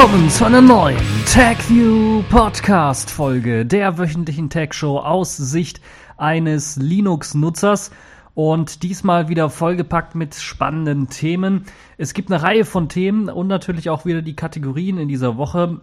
willkommen 0.00 0.30
zu 0.30 0.46
einer 0.46 0.62
neuen 0.62 0.96
TechView 1.26 2.22
Podcast 2.30 3.10
Folge 3.10 3.66
der 3.66 3.98
wöchentlichen 3.98 4.48
Tech 4.48 4.72
Show 4.72 4.96
aus 4.96 5.36
Sicht 5.36 5.82
eines 6.16 6.76
Linux-Nutzers 6.76 7.90
und 8.32 8.82
diesmal 8.82 9.28
wieder 9.28 9.50
vollgepackt 9.50 10.14
mit 10.14 10.34
spannenden 10.34 11.10
Themen. 11.10 11.66
Es 11.98 12.14
gibt 12.14 12.32
eine 12.32 12.42
Reihe 12.42 12.64
von 12.64 12.88
Themen 12.88 13.28
und 13.28 13.46
natürlich 13.48 13.90
auch 13.90 14.06
wieder 14.06 14.22
die 14.22 14.34
Kategorien 14.34 14.96
in 14.96 15.08
dieser 15.08 15.36
Woche. 15.36 15.82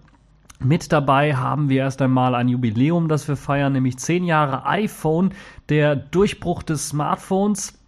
Mit 0.58 0.92
dabei 0.92 1.36
haben 1.36 1.70
wir 1.70 1.84
erst 1.84 2.02
einmal 2.02 2.34
ein 2.34 2.48
Jubiläum, 2.48 3.10
das 3.10 3.28
wir 3.28 3.38
feiern, 3.38 3.74
nämlich 3.74 4.00
10 4.00 4.24
Jahre 4.24 4.66
iPhone, 4.66 5.32
der 5.70 5.96
Durchbruch 5.96 6.64
des 6.64 6.90
Smartphones. 6.90 7.80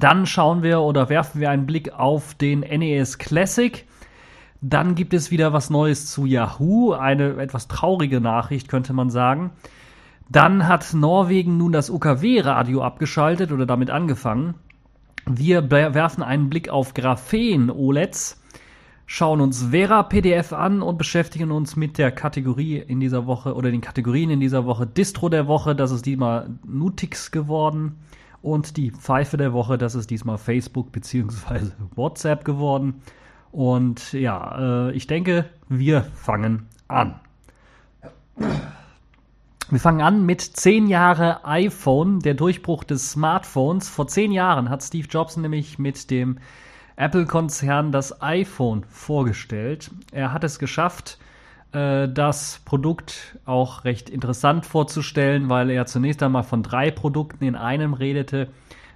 Dann 0.00 0.26
schauen 0.26 0.64
wir 0.64 0.80
oder 0.80 1.08
werfen 1.08 1.40
wir 1.40 1.48
einen 1.50 1.66
Blick 1.66 1.92
auf 1.92 2.34
den 2.34 2.60
NES 2.60 3.18
Classic. 3.18 3.86
Dann 4.62 4.94
gibt 4.94 5.14
es 5.14 5.30
wieder 5.30 5.52
was 5.52 5.70
Neues 5.70 6.06
zu 6.06 6.26
Yahoo, 6.26 6.92
eine 6.92 7.36
etwas 7.40 7.68
traurige 7.68 8.20
Nachricht 8.20 8.68
könnte 8.68 8.92
man 8.92 9.08
sagen. 9.08 9.52
Dann 10.28 10.68
hat 10.68 10.94
Norwegen 10.94 11.56
nun 11.56 11.72
das 11.72 11.90
UKW-Radio 11.90 12.82
abgeschaltet 12.82 13.52
oder 13.52 13.66
damit 13.66 13.90
angefangen. 13.90 14.54
Wir 15.26 15.70
werfen 15.70 16.22
einen 16.22 16.50
Blick 16.50 16.68
auf 16.68 16.94
Graphen-OLEDs, 16.94 18.40
schauen 19.06 19.40
uns 19.40 19.64
Vera 19.70 20.02
PDF 20.02 20.52
an 20.52 20.82
und 20.82 20.98
beschäftigen 20.98 21.50
uns 21.50 21.74
mit 21.74 21.98
der 21.98 22.12
Kategorie 22.12 22.78
in 22.78 23.00
dieser 23.00 23.26
Woche 23.26 23.54
oder 23.54 23.70
den 23.70 23.80
Kategorien 23.80 24.30
in 24.30 24.40
dieser 24.40 24.66
Woche 24.66 24.86
Distro 24.86 25.28
der 25.28 25.46
Woche, 25.46 25.74
das 25.74 25.90
ist 25.90 26.06
diesmal 26.06 26.50
Nutix 26.64 27.30
geworden 27.30 27.96
und 28.42 28.76
die 28.76 28.90
Pfeife 28.90 29.36
der 29.36 29.52
Woche, 29.52 29.78
das 29.78 29.94
ist 29.94 30.10
diesmal 30.10 30.38
Facebook 30.38 30.92
bzw. 30.92 31.72
WhatsApp 31.96 32.44
geworden. 32.44 33.02
Und 33.52 34.12
ja, 34.12 34.88
äh, 34.88 34.92
ich 34.92 35.06
denke, 35.06 35.46
wir 35.68 36.02
fangen 36.02 36.66
an. 36.88 37.20
Wir 39.70 39.78
fangen 39.78 40.00
an 40.00 40.26
mit 40.26 40.40
10 40.40 40.88
Jahre 40.88 41.44
iPhone, 41.44 42.20
der 42.20 42.34
Durchbruch 42.34 42.84
des 42.84 43.12
Smartphones. 43.12 43.88
Vor 43.88 44.08
10 44.08 44.32
Jahren 44.32 44.68
hat 44.68 44.82
Steve 44.82 45.06
Jobs 45.08 45.36
nämlich 45.36 45.78
mit 45.78 46.10
dem 46.10 46.38
Apple-Konzern 46.96 47.92
das 47.92 48.20
iPhone 48.20 48.84
vorgestellt. 48.88 49.90
Er 50.12 50.32
hat 50.32 50.44
es 50.44 50.58
geschafft, 50.58 51.18
äh, 51.72 52.08
das 52.08 52.60
Produkt 52.64 53.38
auch 53.46 53.84
recht 53.84 54.10
interessant 54.10 54.66
vorzustellen, 54.66 55.48
weil 55.48 55.70
er 55.70 55.86
zunächst 55.86 56.22
einmal 56.22 56.42
von 56.42 56.62
drei 56.62 56.90
Produkten 56.90 57.44
in 57.44 57.54
einem 57.54 57.94
redete, 57.94 58.48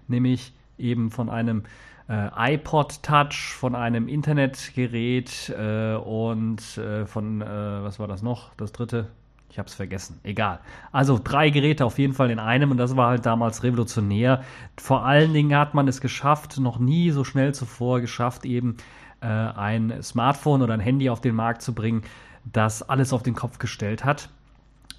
nämlich 0.08 0.52
eben 0.77 1.10
von 1.10 1.30
einem 1.30 1.62
äh, 2.08 2.55
iPod 2.55 3.02
Touch, 3.02 3.55
von 3.55 3.74
einem 3.74 4.08
Internetgerät 4.08 5.55
äh, 5.56 5.94
und 5.94 6.78
äh, 6.78 7.06
von, 7.06 7.41
äh, 7.41 7.47
was 7.47 7.98
war 7.98 8.08
das 8.08 8.22
noch? 8.22 8.50
Das 8.56 8.72
dritte? 8.72 9.08
Ich 9.50 9.58
habe 9.58 9.69
es 9.69 9.74
vergessen. 9.74 10.19
Egal. 10.25 10.58
Also 10.91 11.20
drei 11.22 11.50
Geräte 11.50 11.84
auf 11.84 11.98
jeden 12.00 12.12
Fall 12.12 12.30
in 12.30 12.41
einem 12.41 12.72
und 12.72 12.77
das 12.77 12.97
war 12.97 13.10
halt 13.10 13.25
damals 13.25 13.62
revolutionär. 13.62 14.42
Vor 14.77 15.06
allen 15.06 15.32
Dingen 15.32 15.56
hat 15.56 15.75
man 15.75 15.86
es 15.86 16.00
geschafft, 16.00 16.58
noch 16.58 16.80
nie 16.80 17.10
so 17.10 17.22
schnell 17.22 17.54
zuvor 17.54 18.00
geschafft, 18.00 18.44
eben 18.47 18.76
äh, 19.21 19.26
ein 19.26 20.03
Smartphone 20.03 20.62
oder 20.62 20.75
ein 20.75 20.81
Handy 20.81 21.09
auf 21.09 21.21
den 21.21 21.36
Markt 21.36 21.62
zu 21.62 21.72
bringen, 21.72 22.03
das 22.44 22.82
alles 22.82 23.12
auf 23.12 23.22
den 23.22 23.36
Kopf 23.36 23.59
gestellt 23.59 24.04
hat. 24.04 24.28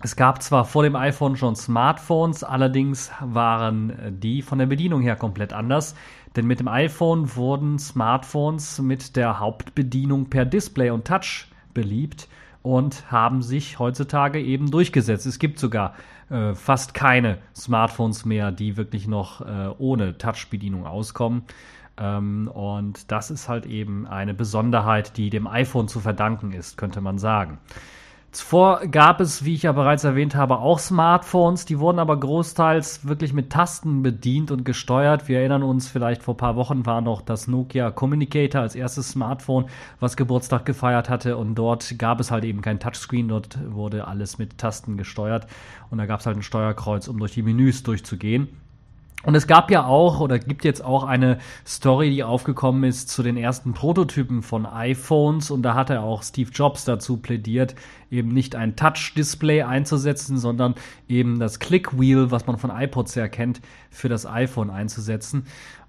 Es 0.02 0.16
gab 0.16 0.44
zwar 0.44 0.66
vor 0.66 0.84
dem 0.84 0.96
iPhone 0.96 1.38
schon 1.38 1.56
Smartphones, 1.56 2.44
allerdings 2.44 3.12
waren 3.22 4.20
die 4.20 4.42
von 4.42 4.60
der 4.60 4.66
Bedienung 4.66 5.02
her 5.02 5.16
komplett 5.16 5.54
anders. 5.54 5.96
Denn 6.36 6.48
mit 6.48 6.60
dem 6.60 6.68
iPhone 6.68 7.36
wurden 7.36 7.80
Smartphones 7.80 8.80
mit 8.80 9.16
der 9.16 9.40
Hauptbedienung 9.40 10.30
per 10.30 10.46
Display 10.46 10.90
und 10.90 11.08
Touch 11.08 11.48
beliebt 11.74 12.28
und 12.62 13.10
haben 13.12 13.42
sich 13.42 13.80
heutzutage 13.80 14.42
eben 14.42 14.70
durchgesetzt. 14.70 15.26
Es 15.26 15.40
gibt 15.40 15.60
sogar 15.60 15.94
äh, 16.30 16.54
fast 16.56 16.94
keine 16.94 17.38
Smartphones 17.56 18.26
mehr, 18.26 18.52
die 18.52 18.76
wirklich 18.76 19.08
noch 19.08 19.42
äh, 19.42 19.70
ohne 19.78 20.18
Touch-Bedienung 20.18 20.86
auskommen. 20.86 21.44
Ähm, 21.98 22.50
und 22.54 23.12
das 23.12 23.32
ist 23.32 23.48
halt 23.48 23.66
eben 23.66 24.08
eine 24.08 24.34
Besonderheit, 24.34 25.16
die 25.16 25.30
dem 25.30 25.48
iPhone 25.48 25.88
zu 25.88 26.00
verdanken 26.00 26.52
ist, 26.52 26.78
könnte 26.78 27.02
man 27.02 27.18
sagen. 27.18 27.60
Zuvor 28.36 28.88
gab 28.88 29.22
es, 29.22 29.46
wie 29.46 29.54
ich 29.54 29.64
ja 29.64 29.72
bereits 29.72 30.04
erwähnt 30.04 30.36
habe, 30.36 30.58
auch 30.58 30.78
Smartphones. 30.78 31.64
Die 31.64 31.80
wurden 31.80 32.00
aber 32.00 32.20
großteils 32.20 33.08
wirklich 33.08 33.32
mit 33.32 33.50
Tasten 33.50 34.04
bedient 34.04 34.52
und 34.52 34.66
gesteuert. 34.66 35.30
Wir 35.30 35.40
erinnern 35.40 35.64
uns, 35.64 35.88
vielleicht 35.88 36.22
vor 36.22 36.34
ein 36.34 36.38
paar 36.38 36.58
Wochen 36.58 36.86
war 36.86 37.00
noch 37.00 37.22
das 37.22 37.48
Nokia 37.48 37.92
Communicator 37.92 38.60
als 38.60 38.76
erstes 38.76 39.12
Smartphone, 39.12 39.68
was 40.02 40.18
Geburtstag 40.18 40.66
gefeiert 40.66 41.10
hatte. 41.10 41.38
Und 41.38 41.56
dort 41.56 41.98
gab 41.98 42.20
es 42.20 42.30
halt 42.30 42.44
eben 42.44 42.60
kein 42.60 42.82
Touchscreen. 42.82 43.30
Dort 43.30 43.58
wurde 43.72 44.06
alles 44.06 44.38
mit 44.38 44.58
Tasten 44.58 44.98
gesteuert. 44.98 45.48
Und 45.90 45.98
da 45.98 46.06
gab 46.06 46.20
es 46.20 46.26
halt 46.26 46.36
ein 46.36 46.44
Steuerkreuz, 46.44 47.08
um 47.08 47.18
durch 47.20 47.32
die 47.32 47.42
Menüs 47.42 47.84
durchzugehen. 47.84 48.50
Und 49.26 49.34
es 49.36 49.48
gab 49.48 49.72
ja 49.72 49.86
auch 49.86 50.20
oder 50.20 50.38
gibt 50.38 50.64
jetzt 50.64 50.84
auch 50.84 51.04
eine 51.04 51.40
Story, 51.66 52.12
die 52.12 52.24
aufgekommen 52.24 52.84
ist 52.84 53.10
zu 53.10 53.24
den 53.24 53.38
ersten 53.38 53.74
Prototypen 53.74 54.44
von 54.44 54.66
iPhones. 54.66 55.50
Und 55.50 55.64
da 55.64 55.74
hat 55.74 55.90
er 55.90 56.04
auch 56.04 56.22
Steve 56.22 56.52
Jobs 56.52 56.86
dazu 56.86 57.18
plädiert, 57.18 57.76
eben 58.12 58.30
nicht 58.30 58.56
ein 58.56 58.76
Touch-Display 58.76 59.64
einzusetzen, 59.64 60.38
sondern 60.38 60.76
eben 61.08 61.40
das 61.40 61.60
Click-Wheel, 61.60 62.30
was 62.30 62.46
man 62.46 62.58
von 62.58 62.70
iPods 62.70 63.16
her 63.16 63.28
kennt, 63.28 63.62
für 63.90 64.10
das 64.10 64.28
iPhone 64.28 64.70
einzusetzen. 64.70 65.46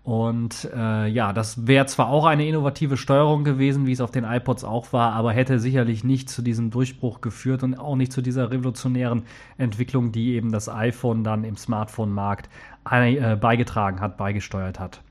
Und 0.06 0.70
äh, 0.72 1.08
ja, 1.08 1.32
das 1.32 1.66
wäre 1.66 1.84
zwar 1.86 2.10
auch 2.10 2.26
eine 2.26 2.46
innovative 2.46 2.96
Steuerung 2.96 3.42
gewesen, 3.42 3.86
wie 3.88 3.92
es 3.92 4.00
auf 4.00 4.12
den 4.12 4.22
iPods 4.22 4.62
auch 4.62 4.92
war, 4.92 5.14
aber 5.14 5.32
hätte 5.32 5.58
sicherlich 5.58 6.04
nicht 6.04 6.30
zu 6.30 6.42
diesem 6.42 6.70
Durchbruch 6.70 7.20
geführt 7.20 7.64
und 7.64 7.74
auch 7.74 7.96
nicht 7.96 8.12
zu 8.12 8.22
dieser 8.22 8.52
revolutionären 8.52 9.24
Entwicklung, 9.58 10.12
die 10.12 10.34
eben 10.34 10.52
das 10.52 10.68
iPhone 10.68 11.24
dann 11.24 11.42
im 11.42 11.56
Smartphone-Markt 11.56 12.48
beigetragen 13.40 14.00
hat, 14.00 14.16
beigesteuert 14.16 14.78
hat. 14.78 15.02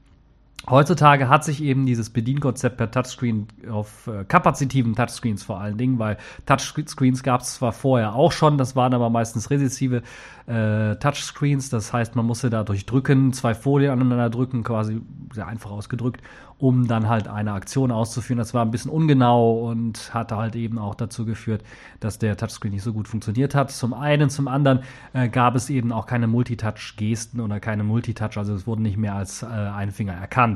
Heutzutage 0.68 1.30
hat 1.30 1.44
sich 1.44 1.62
eben 1.62 1.86
dieses 1.86 2.10
Bedienkonzept 2.10 2.78
per 2.78 2.90
Touchscreen 2.90 3.48
auf 3.70 4.08
äh, 4.08 4.24
kapazitiven 4.24 4.96
Touchscreens 4.96 5.44
vor 5.44 5.60
allen 5.60 5.78
Dingen, 5.78 6.00
weil 6.00 6.18
Touchscreens 6.48 7.22
gab 7.22 7.42
es 7.42 7.56
zwar 7.56 7.72
vorher 7.72 8.16
auch 8.16 8.32
schon, 8.32 8.58
das 8.58 8.76
waren 8.76 8.94
aber 8.94 9.12
meistens 9.12 9.52
resistive 9.52 10.02
äh, 10.48 10.96
Touchscreens, 10.96 11.70
das 11.70 11.94
heißt, 11.94 12.16
man 12.16 12.26
musste 12.26 12.50
dadurch 12.50 12.86
drücken, 12.86 13.34
zwei 13.34 13.54
Folien 13.54 13.92
aneinander 13.92 14.30
drücken, 14.30 14.64
quasi 14.64 15.02
sehr 15.34 15.48
einfach 15.48 15.72
ausgedrückt, 15.72 16.22
um 16.58 16.88
dann 16.88 17.10
halt 17.10 17.28
eine 17.28 17.54
Aktion 17.54 17.92
auszuführen. 17.92 18.38
Das 18.38 18.54
war 18.54 18.64
ein 18.64 18.72
bisschen 18.72 18.92
ungenau 18.92 19.68
und 19.70 20.14
hatte 20.14 20.38
halt 20.38 20.56
eben 20.56 20.78
auch 20.78 20.96
dazu 20.96 21.26
geführt, 21.26 21.64
dass 22.00 22.20
der 22.20 22.38
Touchscreen 22.38 22.74
nicht 22.74 22.84
so 22.84 22.94
gut 22.94 23.08
funktioniert 23.08 23.56
hat. 23.56 23.72
Zum 23.72 23.94
einen, 23.94 24.30
zum 24.30 24.48
anderen 24.48 24.80
äh, 25.14 25.28
gab 25.30 25.56
es 25.56 25.70
eben 25.70 25.92
auch 25.92 26.06
keine 26.06 26.28
Multitouch-Gesten 26.28 27.42
oder 27.42 27.60
keine 27.60 27.84
Multitouch, 27.84 28.38
also 28.38 28.54
es 28.54 28.66
wurde 28.66 28.82
nicht 28.82 28.98
mehr 28.98 29.16
als 29.16 29.44
äh, 29.44 29.48
ein 29.48 29.92
Finger 29.92 30.14
erkannt. 30.14 30.55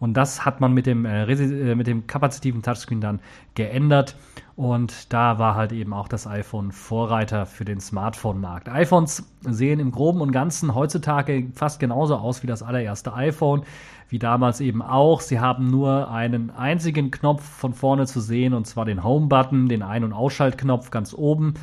Und 0.00 0.14
das 0.14 0.44
hat 0.44 0.60
man 0.60 0.72
mit 0.72 0.86
dem, 0.86 1.04
äh, 1.04 1.24
äh, 1.24 1.74
mit 1.74 1.86
dem 1.86 2.06
kapazitiven 2.06 2.62
Touchscreen 2.62 3.00
dann 3.00 3.20
geändert. 3.54 4.16
Und 4.56 5.12
da 5.12 5.38
war 5.38 5.54
halt 5.54 5.72
eben 5.72 5.92
auch 5.92 6.08
das 6.08 6.26
iPhone 6.26 6.72
Vorreiter 6.72 7.46
für 7.46 7.64
den 7.64 7.80
Smartphone-Markt. 7.80 8.68
iPhones 8.68 9.24
sehen 9.42 9.80
im 9.80 9.92
Groben 9.92 10.20
und 10.20 10.32
Ganzen 10.32 10.74
heutzutage 10.74 11.48
fast 11.54 11.80
genauso 11.80 12.16
aus 12.16 12.42
wie 12.42 12.46
das 12.46 12.62
allererste 12.62 13.12
iPhone, 13.14 13.62
wie 14.08 14.18
damals 14.18 14.60
eben 14.60 14.82
auch. 14.82 15.20
Sie 15.20 15.40
haben 15.40 15.68
nur 15.68 16.10
einen 16.10 16.50
einzigen 16.50 17.10
Knopf 17.10 17.42
von 17.42 17.72
vorne 17.72 18.06
zu 18.06 18.20
sehen, 18.20 18.54
und 18.54 18.66
zwar 18.66 18.84
den 18.84 19.04
Home-Button, 19.04 19.68
den 19.68 19.82
Ein- 19.82 20.04
und 20.04 20.12
Ausschaltknopf 20.12 20.90
ganz 20.90 21.14
oben. 21.14 21.54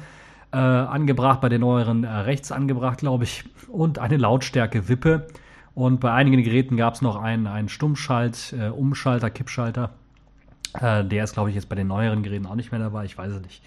Äh, 0.51 0.57
angebracht, 0.57 1.41
bei 1.41 1.49
den 1.49 1.61
neueren 1.61 2.05
äh, 2.05 2.09
rechts 2.09 2.51
angebracht, 2.53 2.99
glaube 2.99 3.25
ich, 3.25 3.43
und 3.67 3.99
eine 3.99 4.15
Lautstärke-Wippe. 4.15 5.27
Und 5.75 5.99
bei 5.99 6.11
einigen 6.13 6.41
Geräten 6.41 6.77
gab 6.77 6.93
es 6.93 7.01
noch 7.01 7.17
einen, 7.17 7.47
einen 7.47 7.67
Stummschalt, 7.67 8.55
äh, 8.57 8.69
Umschalter, 8.69 9.29
Kippschalter. 9.29 9.91
Äh, 10.79 11.03
der 11.03 11.25
ist, 11.25 11.33
glaube 11.33 11.49
ich, 11.49 11.55
jetzt 11.55 11.67
bei 11.67 11.75
den 11.75 11.87
neueren 11.87 12.23
Geräten 12.23 12.45
auch 12.45 12.55
nicht 12.55 12.71
mehr 12.71 12.79
dabei. 12.79 13.03
Ich 13.03 13.17
weiß 13.17 13.33
es 13.33 13.41
nicht. 13.41 13.61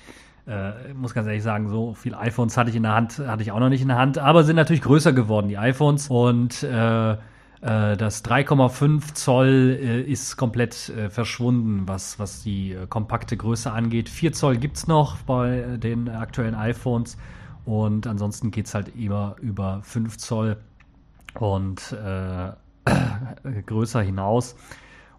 Äh, 0.47 0.95
muss 0.95 1.13
ganz 1.13 1.27
ehrlich 1.27 1.43
sagen, 1.43 1.69
so 1.69 1.93
viel 1.93 2.15
iPhones 2.15 2.57
hatte 2.57 2.71
ich 2.71 2.77
in 2.77 2.85
der 2.85 2.95
Hand, 2.95 3.19
hatte 3.19 3.43
ich 3.43 3.53
auch 3.53 3.61
noch 3.61 3.69
nicht 3.69 3.83
in 3.83 3.89
der 3.89 3.99
Hand, 3.99 4.17
aber 4.17 4.43
sind 4.43 4.57
natürlich 4.57 4.81
größer 4.81 5.13
geworden, 5.13 5.49
die 5.49 5.59
iPhones. 5.59 6.09
Und 6.09 6.63
äh, 6.63 7.13
äh 7.13 7.17
das 7.61 8.25
3,5 8.25 9.13
Zoll 9.13 10.05
ist 10.07 10.39
komplett 10.39 10.91
verschwunden, 11.11 11.83
was, 11.87 12.19
was 12.19 12.43
die 12.43 12.75
kompakte 12.89 13.37
Größe 13.37 13.71
angeht. 13.71 14.09
4 14.09 14.33
Zoll 14.33 14.57
gibt 14.57 14.79
es 14.79 14.87
noch 14.87 15.19
bei 15.19 15.77
den 15.77 16.09
aktuellen 16.09 16.55
iPhones. 16.55 17.19
Und 17.67 18.07
ansonsten 18.07 18.51
geht 18.51 18.65
es 18.65 18.75
halt 18.75 18.97
immer 18.97 19.37
über 19.43 19.81
5 19.83 20.17
Zoll 20.17 20.57
und 21.41 21.93
äh, 21.93 22.53
größer 23.67 24.03
hinaus. 24.03 24.57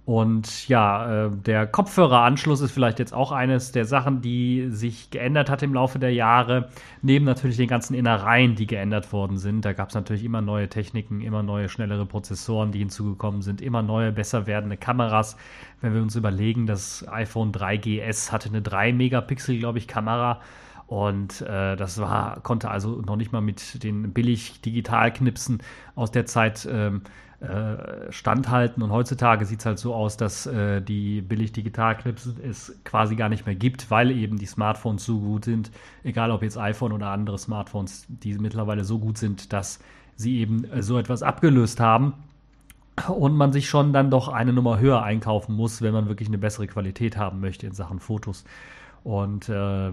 Und 0.10 0.68
ja, 0.68 1.27
äh, 1.27 1.30
der 1.30 1.68
Kopfhöreranschluss 1.68 2.62
ist 2.62 2.71
vielleicht 2.71 2.98
jetzt 2.98 3.13
auch 3.13 3.31
eines 3.31 3.71
der 3.74 3.86
Sachen, 3.86 4.21
die 4.21 4.69
sich 4.69 5.12
geändert 5.12 5.51
hat 5.51 5.62
im 5.62 5.71
Laufe 5.71 6.00
der 6.00 6.12
Jahre. 6.12 6.69
Neben 7.04 7.25
natürlich 7.25 7.57
den 7.57 7.68
ganzen 7.68 7.94
Innereien, 7.94 8.56
die 8.56 8.66
geändert 8.66 9.13
worden 9.13 9.38
sind. 9.38 9.66
Da 9.66 9.74
gab 9.74 9.89
es 9.89 9.95
natürlich 9.95 10.24
immer 10.24 10.42
neue 10.42 10.68
Techniken, 10.68 11.21
immer 11.21 11.44
neue, 11.44 11.69
schnellere 11.69 12.07
Prozessoren, 12.07 12.72
die 12.72 12.80
hinzugekommen 12.80 13.44
sind, 13.44 13.62
immer 13.62 13.83
neue, 13.83 14.12
besser 14.12 14.48
werdende 14.48 14.77
Kameras. 14.77 15.38
Wenn 15.80 15.94
wir 15.94 16.01
uns 16.01 16.15
überlegen, 16.15 16.65
das 16.65 17.07
iPhone 17.07 17.51
3GS 17.51 18.31
hatte 18.31 18.50
eine 18.50 18.63
3 18.63 18.94
Megapixel, 18.94 19.60
glaube 19.60 19.77
ich, 19.77 19.88
Kamera. 19.88 20.42
Und 20.89 21.41
äh, 21.41 21.75
das 21.75 22.00
war, 22.00 22.41
konnte 22.41 22.71
also 22.71 23.00
noch 23.06 23.15
nicht 23.15 23.31
mal 23.31 23.41
mit 23.41 23.83
den 23.83 24.12
billig 24.12 24.59
Digitalknipsen 24.62 25.62
aus 25.94 26.09
der 26.09 26.25
Zeit 26.25 26.68
ähm, 26.69 27.03
äh, 27.41 28.12
standhalten. 28.12 28.81
Und 28.81 28.89
heutzutage 28.89 29.45
sieht 29.45 29.59
es 29.59 29.68
halt 29.68 29.77
so 29.77 29.94
aus, 29.94 30.18
dass 30.18 30.47
äh, 30.47 30.81
die 30.81 31.21
billig 31.21 31.51
Digitalclips 31.51 32.33
es 32.44 32.75
quasi 32.86 33.15
gar 33.15 33.30
nicht 33.30 33.45
mehr 33.45 33.53
gibt, 33.53 33.91
weil 33.91 34.09
eben 34.09 34.39
die 34.39 34.47
Smartphones 34.47 35.06
so 35.06 35.19
gut 35.19 35.45
sind, 35.45 35.69
egal 36.03 36.31
ob 36.31 36.41
jetzt 36.41 36.57
iPhone 36.57 36.91
oder 36.91 37.09
andere 37.09 37.38
Smartphones, 37.38 38.07
die 38.09 38.33
mittlerweile 38.39 38.83
so 38.83 38.97
gut 38.97 39.19
sind, 39.19 39.53
dass 39.53 39.80
sie 40.15 40.39
eben 40.39 40.63
äh, 40.71 40.81
so 40.81 40.97
etwas 40.97 41.21
abgelöst 41.21 41.80
haben 41.80 42.13
und 43.07 43.36
man 43.36 43.53
sich 43.53 43.69
schon 43.69 43.94
dann 43.94 44.09
doch 44.09 44.27
eine 44.27 44.53
Nummer 44.53 44.80
höher 44.80 45.03
einkaufen 45.03 45.56
muss, 45.56 45.83
wenn 45.83 45.94
man 45.94 46.07
wirklich 46.07 46.30
eine 46.30 46.39
bessere 46.39 46.65
Qualität 46.65 47.15
haben 47.15 47.41
möchte 47.41 47.68
in 47.68 47.74
Sachen 47.74 48.00
Fotos. 48.00 48.44
Und 49.04 49.50
äh, 49.50 49.92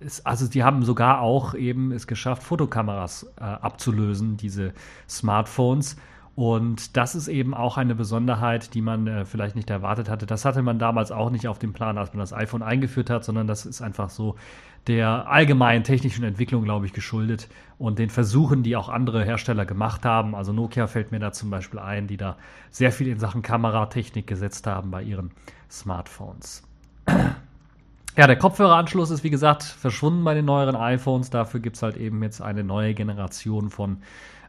es, 0.00 0.24
also 0.24 0.48
die 0.48 0.62
haben 0.62 0.82
sogar 0.82 1.20
auch 1.20 1.54
eben 1.54 1.92
es 1.92 2.06
geschafft, 2.06 2.42
Fotokameras 2.42 3.32
äh, 3.38 3.44
abzulösen, 3.44 4.36
diese 4.36 4.72
Smartphones. 5.08 5.96
Und 6.34 6.98
das 6.98 7.14
ist 7.14 7.28
eben 7.28 7.54
auch 7.54 7.78
eine 7.78 7.94
Besonderheit, 7.94 8.74
die 8.74 8.82
man 8.82 9.06
äh, 9.06 9.24
vielleicht 9.24 9.56
nicht 9.56 9.70
erwartet 9.70 10.10
hatte. 10.10 10.26
Das 10.26 10.44
hatte 10.44 10.60
man 10.60 10.78
damals 10.78 11.10
auch 11.10 11.30
nicht 11.30 11.48
auf 11.48 11.58
dem 11.58 11.72
Plan, 11.72 11.96
als 11.96 12.12
man 12.12 12.20
das 12.20 12.34
iPhone 12.34 12.62
eingeführt 12.62 13.08
hat, 13.08 13.24
sondern 13.24 13.46
das 13.46 13.64
ist 13.64 13.80
einfach 13.80 14.10
so 14.10 14.36
der 14.86 15.28
allgemeinen 15.28 15.82
technischen 15.82 16.24
Entwicklung, 16.24 16.62
glaube 16.62 16.84
ich, 16.84 16.92
geschuldet 16.92 17.48
und 17.78 17.98
den 17.98 18.10
Versuchen, 18.10 18.62
die 18.62 18.76
auch 18.76 18.90
andere 18.90 19.24
Hersteller 19.24 19.64
gemacht 19.64 20.04
haben. 20.04 20.34
Also 20.34 20.52
Nokia 20.52 20.86
fällt 20.86 21.10
mir 21.10 21.18
da 21.18 21.32
zum 21.32 21.48
Beispiel 21.48 21.80
ein, 21.80 22.06
die 22.06 22.18
da 22.18 22.36
sehr 22.70 22.92
viel 22.92 23.08
in 23.08 23.18
Sachen 23.18 23.40
Kameratechnik 23.40 24.26
gesetzt 24.26 24.66
haben 24.66 24.90
bei 24.90 25.02
ihren 25.02 25.30
Smartphones. 25.70 26.65
Ja, 27.06 28.26
der 28.26 28.36
Kopfhöreranschluss 28.36 29.10
ist 29.10 29.24
wie 29.24 29.30
gesagt 29.30 29.62
verschwunden 29.62 30.24
bei 30.24 30.32
den 30.32 30.46
neueren 30.46 30.74
iPhones. 30.74 31.28
Dafür 31.28 31.60
gibt 31.60 31.76
es 31.76 31.82
halt 31.82 31.98
eben 31.98 32.22
jetzt 32.22 32.40
eine 32.40 32.64
neue 32.64 32.94
Generation 32.94 33.68
von 33.68 33.98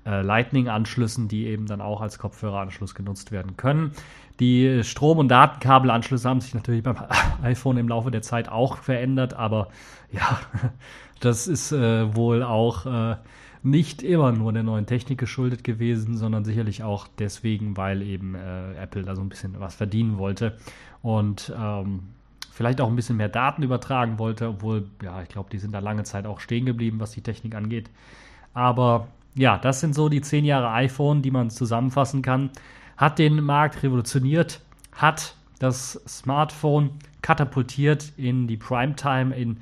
äh, 0.06 0.21
Lightning-Anschlüssen, 0.21 1.27
die 1.27 1.48
eben 1.48 1.65
dann 1.65 1.81
auch 1.81 2.00
als 2.00 2.18
Kopfhöreranschluss 2.18 2.95
genutzt 2.95 3.33
werden 3.33 3.57
können. 3.57 3.92
Die 4.39 4.83
Strom- 4.86 5.18
und 5.18 5.27
Datenkabelanschlüsse 5.27 6.30
haben 6.30 6.39
sich 6.39 6.54
natürlich 6.54 6.81
beim 6.81 6.95
iPhone 7.44 7.75
im 7.75 7.89
Laufe 7.89 8.09
der 8.09 8.21
Zeit 8.21 8.48
auch 8.48 8.77
verändert, 8.77 9.33
aber 9.33 9.68
ja, 10.12 10.39
das 11.19 11.48
ist 11.48 11.74
äh, 11.74 12.15
wohl 12.15 12.44
auch 12.44 12.86
äh, 12.86 13.18
nicht 13.63 14.01
immer 14.01 14.31
nur 14.31 14.53
der 14.53 14.63
neuen 14.63 14.86
Technik 14.86 15.18
geschuldet 15.18 15.65
gewesen, 15.65 16.15
sondern 16.15 16.45
sicherlich 16.45 16.83
auch 16.83 17.07
deswegen, 17.19 17.75
weil 17.75 18.01
eben 18.01 18.36
äh, 18.36 18.75
Apple 18.81 19.03
da 19.03 19.13
so 19.13 19.21
ein 19.21 19.30
bisschen 19.30 19.60
was 19.60 19.75
verdienen 19.75 20.18
wollte. 20.18 20.57
Und 21.01 21.53
ähm, 21.60 22.03
vielleicht 22.57 22.81
auch 22.81 22.89
ein 22.89 22.95
bisschen 22.95 23.18
mehr 23.18 23.30
Daten 23.30 23.62
übertragen 23.62 24.18
wollte, 24.18 24.50
obwohl, 24.50 24.89
ja, 25.04 25.21
ich 25.21 25.30
glaube, 25.30 25.50
die 25.51 25.59
sind 25.59 25.74
da 25.74 25.80
lange 25.80 26.04
Zeit 26.04 26.25
auch 26.25 26.39
stehen 26.39 26.65
geblieben, 26.65 27.00
was 27.00 27.12
die 27.12 27.21
Technik 27.21 27.54
angeht. 27.54 27.92
Aber 28.56 29.09
ja, 29.36 29.59
das 29.59 29.80
sind 29.80 29.94
so 29.94 30.09
die 30.09 30.21
zehn 30.21 30.44
Jahre 30.44 30.71
iPhone, 30.71 31.21
die 31.21 31.30
man 31.30 31.51
zusammenfassen 31.51 32.24
kann. 32.24 32.50
Hat 32.98 33.19
den 33.19 33.44
Markt 33.44 33.83
revolutioniert, 33.83 34.62
hat 34.92 35.36
das 35.59 36.01
Smartphone 36.07 36.89
katapultiert 37.21 38.12
in 38.18 38.48
die 38.48 38.57
Primetime, 38.57 39.36
in 39.36 39.57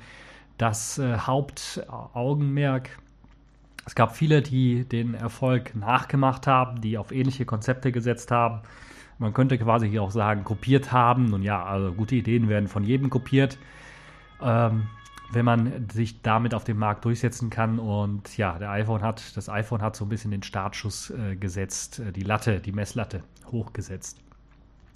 das 0.56 0.96
äh, 0.96 1.18
Hauptaugenmerk. 1.18 2.98
Es 3.84 3.94
gab 3.94 4.16
viele, 4.16 4.40
die 4.40 4.84
den 4.84 5.12
Erfolg 5.12 5.76
nachgemacht 5.76 6.46
haben, 6.46 6.80
die 6.80 6.96
auf 6.96 7.12
ähnliche 7.12 7.44
Konzepte 7.44 7.92
gesetzt 7.92 8.30
haben. 8.30 8.62
Man 9.18 9.32
könnte 9.32 9.58
quasi 9.58 9.88
hier 9.88 10.02
auch 10.02 10.10
sagen, 10.10 10.44
kopiert 10.44 10.92
haben. 10.92 11.32
Und 11.32 11.42
ja, 11.42 11.64
also 11.64 11.92
gute 11.92 12.16
Ideen 12.16 12.48
werden 12.48 12.68
von 12.68 12.84
jedem 12.84 13.10
kopiert. 13.10 13.58
Ähm, 14.42 14.88
wenn 15.32 15.44
man 15.44 15.88
sich 15.90 16.22
damit 16.22 16.54
auf 16.54 16.64
dem 16.64 16.78
Markt 16.78 17.04
durchsetzen 17.04 17.50
kann. 17.50 17.78
Und 17.78 18.36
ja, 18.36 18.58
der 18.58 18.70
iPhone 18.70 19.02
hat, 19.02 19.36
das 19.36 19.48
iPhone 19.48 19.82
hat 19.82 19.96
so 19.96 20.04
ein 20.04 20.08
bisschen 20.08 20.30
den 20.30 20.42
Startschuss 20.42 21.10
äh, 21.10 21.36
gesetzt, 21.36 21.98
äh, 21.98 22.12
die 22.12 22.22
Latte, 22.22 22.60
die 22.60 22.72
Messlatte 22.72 23.22
hochgesetzt. 23.50 24.20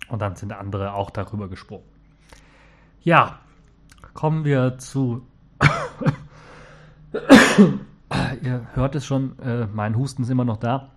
Und 0.08 0.22
dann 0.22 0.36
sind 0.36 0.52
andere 0.52 0.94
auch 0.94 1.10
darüber 1.10 1.48
gesprungen. 1.48 1.84
Ja, 3.02 3.40
kommen 4.14 4.44
wir 4.44 4.78
zu. 4.78 5.26
Ihr 8.42 8.66
hört 8.74 8.94
es 8.94 9.06
schon, 9.06 9.38
äh, 9.40 9.66
mein 9.66 9.96
Husten 9.96 10.22
ist 10.22 10.30
immer 10.30 10.44
noch 10.44 10.58
da. 10.58 10.90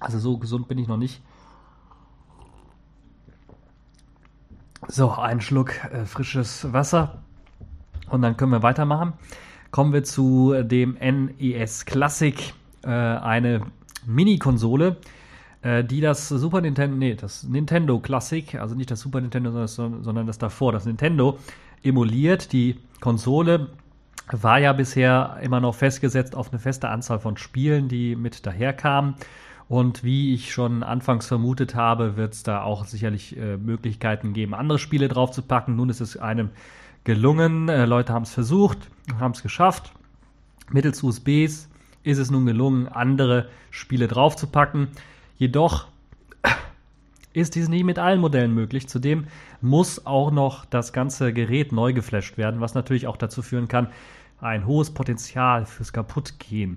Also 0.00 0.18
so 0.18 0.38
gesund 0.38 0.68
bin 0.68 0.78
ich 0.78 0.88
noch 0.88 0.96
nicht. 0.96 1.22
So, 4.94 5.10
einen 5.12 5.40
Schluck 5.40 5.72
äh, 5.90 6.04
frisches 6.04 6.70
Wasser 6.70 7.22
und 8.10 8.20
dann 8.20 8.36
können 8.36 8.52
wir 8.52 8.62
weitermachen. 8.62 9.14
Kommen 9.70 9.94
wir 9.94 10.04
zu 10.04 10.52
dem 10.64 10.98
NES 11.00 11.86
Classic, 11.86 12.52
äh, 12.84 12.88
eine 12.90 13.62
Mini-Konsole, 14.04 14.98
äh, 15.62 15.82
die 15.82 16.02
das 16.02 16.28
Super 16.28 16.60
Nintendo, 16.60 16.94
nee, 16.94 17.14
das 17.14 17.42
Nintendo 17.44 18.00
Classic, 18.00 18.54
also 18.56 18.74
nicht 18.74 18.90
das 18.90 19.00
Super 19.00 19.22
Nintendo, 19.22 19.66
sondern 19.66 20.26
das 20.26 20.36
davor, 20.36 20.72
das 20.72 20.84
Nintendo, 20.84 21.38
emuliert. 21.82 22.52
Die 22.52 22.78
Konsole 23.00 23.68
war 24.30 24.58
ja 24.58 24.74
bisher 24.74 25.38
immer 25.40 25.60
noch 25.60 25.74
festgesetzt 25.74 26.36
auf 26.36 26.52
eine 26.52 26.58
feste 26.58 26.90
Anzahl 26.90 27.18
von 27.18 27.38
Spielen, 27.38 27.88
die 27.88 28.14
mit 28.14 28.44
daherkamen. 28.44 29.14
Und 29.72 30.04
wie 30.04 30.34
ich 30.34 30.52
schon 30.52 30.82
anfangs 30.82 31.26
vermutet 31.26 31.74
habe, 31.74 32.18
wird 32.18 32.34
es 32.34 32.42
da 32.42 32.62
auch 32.62 32.84
sicherlich 32.84 33.38
äh, 33.38 33.56
Möglichkeiten 33.56 34.34
geben, 34.34 34.52
andere 34.52 34.78
Spiele 34.78 35.08
draufzupacken. 35.08 35.76
Nun 35.76 35.88
ist 35.88 36.02
es 36.02 36.18
einem 36.18 36.50
gelungen. 37.04 37.70
Äh, 37.70 37.86
Leute 37.86 38.12
haben 38.12 38.24
es 38.24 38.34
versucht, 38.34 38.90
haben 39.18 39.32
es 39.32 39.42
geschafft. 39.42 39.94
Mittels 40.70 41.02
USBs 41.02 41.70
ist 42.02 42.18
es 42.18 42.30
nun 42.30 42.44
gelungen, 42.44 42.86
andere 42.86 43.48
Spiele 43.70 44.08
draufzupacken. 44.08 44.88
Jedoch 45.38 45.86
ist 47.32 47.54
dies 47.54 47.70
nicht 47.70 47.84
mit 47.84 47.98
allen 47.98 48.20
Modellen 48.20 48.52
möglich. 48.52 48.90
Zudem 48.90 49.24
muss 49.62 50.04
auch 50.04 50.30
noch 50.30 50.66
das 50.66 50.92
ganze 50.92 51.32
Gerät 51.32 51.72
neu 51.72 51.94
geflasht 51.94 52.36
werden, 52.36 52.60
was 52.60 52.74
natürlich 52.74 53.06
auch 53.06 53.16
dazu 53.16 53.40
führen 53.40 53.68
kann, 53.68 53.88
ein 54.38 54.66
hohes 54.66 54.90
Potenzial 54.90 55.64
fürs 55.64 55.94
Kaputtgehen 55.94 56.76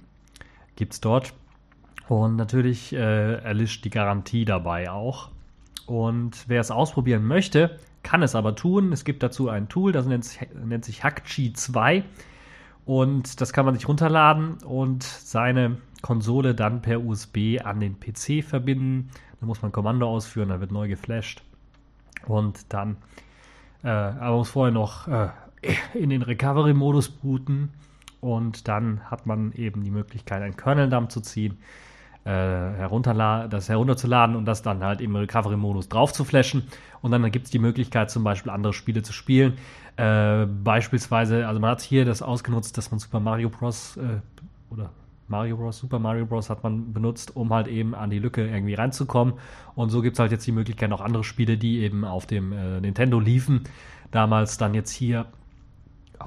gibt 0.77 0.93
es 0.93 1.01
dort. 1.01 1.33
Und 2.07 2.35
natürlich 2.35 2.93
äh, 2.93 3.35
erlischt 3.35 3.83
die 3.85 3.89
Garantie 3.89 4.45
dabei 4.45 4.91
auch. 4.91 5.29
Und 5.87 6.45
wer 6.47 6.61
es 6.61 6.71
ausprobieren 6.71 7.25
möchte, 7.25 7.79
kann 8.03 8.21
es 8.21 8.35
aber 8.35 8.55
tun. 8.55 8.91
Es 8.91 9.03
gibt 9.03 9.23
dazu 9.23 9.49
ein 9.49 9.67
Tool, 9.67 9.91
das 9.91 10.05
nennt 10.05 10.25
sich, 10.25 10.39
nennt 10.63 10.85
sich 10.85 11.03
Hackchi 11.03 11.53
2. 11.53 12.03
Und 12.85 13.41
das 13.41 13.51
kann 13.51 13.65
man 13.65 13.73
sich 13.73 13.87
runterladen 13.87 14.59
und 14.63 15.01
seine 15.01 15.77
Konsole 16.03 16.53
dann 16.53 16.83
per 16.83 17.03
USB 17.03 17.59
an 17.63 17.79
den 17.79 17.99
PC 17.99 18.43
verbinden. 18.43 19.09
Da 19.39 19.47
muss 19.47 19.63
man 19.63 19.69
ein 19.69 19.73
Kommando 19.73 20.07
ausführen, 20.07 20.49
dann 20.49 20.59
wird 20.59 20.71
neu 20.71 20.87
geflasht. 20.87 21.41
Und 22.27 22.71
dann, 22.71 22.97
äh, 23.83 23.87
aber 23.87 24.37
muss 24.37 24.51
vorher 24.51 24.73
noch 24.73 25.07
äh, 25.07 25.29
in 25.95 26.11
den 26.11 26.21
Recovery-Modus 26.21 27.09
booten. 27.09 27.69
Und 28.21 28.67
dann 28.67 29.09
hat 29.09 29.25
man 29.25 29.51
eben 29.53 29.83
die 29.83 29.91
Möglichkeit, 29.91 30.43
einen 30.43 30.57
Kernel-Dump 30.57 31.11
zu 31.11 31.21
ziehen 31.21 31.57
äh, 32.25 33.47
das 33.49 33.69
herunterzuladen 33.69 34.35
und 34.35 34.45
das 34.45 34.61
dann 34.61 34.83
halt 34.83 34.99
im 34.99 35.15
Recovery-Modus 35.15 35.89
drauf 35.89 36.11
zu 36.11 36.25
flashen. 36.25 36.63
Und 37.01 37.11
dann 37.11 37.29
gibt 37.31 37.45
es 37.45 37.51
die 37.51 37.59
Möglichkeit, 37.59 38.09
zum 38.09 38.23
Beispiel 38.23 38.51
andere 38.51 38.73
Spiele 38.73 39.03
zu 39.03 39.13
spielen. 39.13 39.53
Äh, 39.95 40.45
beispielsweise, 40.45 41.47
also 41.47 41.59
man 41.59 41.71
hat 41.71 41.81
hier 41.81 42.03
das 42.03 42.21
ausgenutzt, 42.21 42.77
dass 42.77 42.91
man 42.91 42.99
Super 42.99 43.19
Mario 43.19 43.49
Bros. 43.49 43.97
Äh, 43.97 44.21
oder 44.73 44.89
Mario 45.27 45.57
Bros. 45.57 45.77
Super 45.77 45.99
Mario 45.99 46.25
Bros. 46.25 46.49
hat 46.49 46.63
man 46.63 46.93
benutzt, 46.93 47.35
um 47.35 47.53
halt 47.53 47.67
eben 47.67 47.93
an 47.93 48.09
die 48.09 48.19
Lücke 48.19 48.45
irgendwie 48.47 48.73
reinzukommen. 48.73 49.35
Und 49.75 49.89
so 49.89 50.01
gibt 50.01 50.15
es 50.15 50.19
halt 50.19 50.31
jetzt 50.31 50.47
die 50.47 50.51
Möglichkeit, 50.51 50.91
auch 50.91 51.01
andere 51.01 51.23
Spiele, 51.23 51.57
die 51.57 51.79
eben 51.79 52.05
auf 52.05 52.25
dem 52.25 52.51
äh, 52.51 52.81
Nintendo 52.81 53.19
liefen, 53.19 53.61
damals 54.11 54.57
dann 54.57 54.73
jetzt 54.73 54.91
hier 54.91 55.27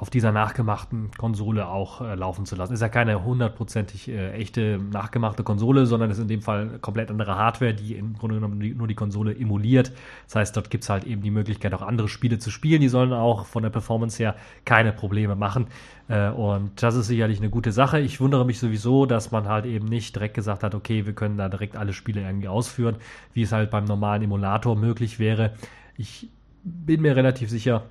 auf 0.01 0.11
dieser 0.11 0.31
nachgemachten 0.31 1.11
Konsole 1.19 1.67
auch 1.69 2.01
äh, 2.01 2.15
laufen 2.15 2.47
zu 2.47 2.55
lassen. 2.55 2.73
Ist 2.73 2.81
ja 2.81 2.89
keine 2.89 3.25
hundertprozentig 3.25 4.09
äh, 4.09 4.33
echte 4.33 4.79
nachgemachte 4.79 5.43
Konsole, 5.43 5.87
sondern 5.87 6.11
ist 6.11 6.19
in 6.19 6.29
dem 6.29 6.41
Fall 6.41 6.79
komplett 6.81 7.11
andere 7.11 7.37
Hardware, 7.37 7.75
die 7.75 7.97
im 7.97 8.15
Grunde 8.15 8.37
genommen 8.37 8.59
nur 8.77 8.87
die 8.87 8.95
Konsole 8.95 9.37
emuliert. 9.37 9.93
Das 10.27 10.37
heißt, 10.37 10.57
dort 10.57 10.71
gibt 10.71 10.85
es 10.85 10.91
halt 10.91 11.05
eben 11.05 11.23
die 11.23 11.31
Möglichkeit, 11.31 11.75
auch 11.75 11.83
andere 11.83 12.09
Spiele 12.09 12.39
zu 12.39 12.51
spielen. 12.51 12.81
Die 12.81 12.89
sollen 12.89 13.13
auch 13.13 13.47
von 13.47 13.63
der 13.63 13.71
Performance 13.71 14.23
her 14.23 14.37
keine 14.65 14.93
Probleme 14.93 15.35
machen. 15.35 15.67
Äh, 16.09 16.31
und 16.31 16.83
das 16.83 16.95
ist 16.95 17.09
sicherlich 17.09 17.39
eine 17.39 17.51
gute 17.51 17.73
Sache. 17.73 17.99
Ich 17.99 18.21
wundere 18.21 18.47
mich 18.47 18.61
sowieso, 18.61 19.05
dass 19.05 19.33
man 19.33 19.49
halt 19.49 19.67
eben 19.67 19.87
nicht 19.87 20.15
direkt 20.15 20.35
gesagt 20.35 20.63
hat, 20.63 20.75
okay, 20.75 21.07
wir 21.07 21.13
können 21.13 21.37
da 21.37 21.49
direkt 21.49 21.77
alle 21.77 21.93
Spiele 21.93 22.23
irgendwie 22.23 22.49
ausführen, 22.49 22.97
wie 23.35 23.43
es 23.43 23.53
halt 23.53 23.71
beim 23.71 23.85
normalen 23.85 24.23
Emulator 24.23 24.77
möglich 24.77 25.19
wäre. 25.19 25.55
Ich 25.97 26.29
bin 26.63 27.03
mir 27.03 27.17
relativ 27.17 27.51
sicher, 27.51 27.85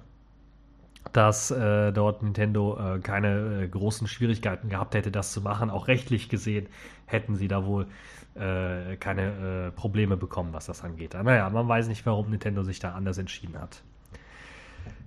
dass 1.17 1.49
äh, 1.49 1.91
dort 1.91 2.21
Nintendo 2.21 2.77
äh, 2.77 2.99
keine 2.99 3.63
äh, 3.63 3.67
großen 3.67 4.07
Schwierigkeiten 4.07 4.69
gehabt 4.69 4.93
hätte, 4.93 5.09
das 5.09 5.31
zu 5.31 5.41
machen. 5.41 5.71
Auch 5.71 5.87
rechtlich 5.87 6.29
gesehen 6.29 6.67
hätten 7.07 7.35
sie 7.35 7.47
da 7.47 7.65
wohl 7.65 7.87
äh, 8.35 8.97
keine 8.97 9.69
äh, 9.69 9.71
Probleme 9.71 10.15
bekommen, 10.15 10.53
was 10.53 10.67
das 10.67 10.83
angeht. 10.83 11.15
Aber 11.15 11.31
naja, 11.31 11.49
man 11.49 11.67
weiß 11.67 11.87
nicht, 11.87 12.05
warum 12.05 12.29
Nintendo 12.29 12.61
sich 12.61 12.77
da 12.79 12.91
anders 12.91 13.17
entschieden 13.17 13.59
hat. 13.59 13.81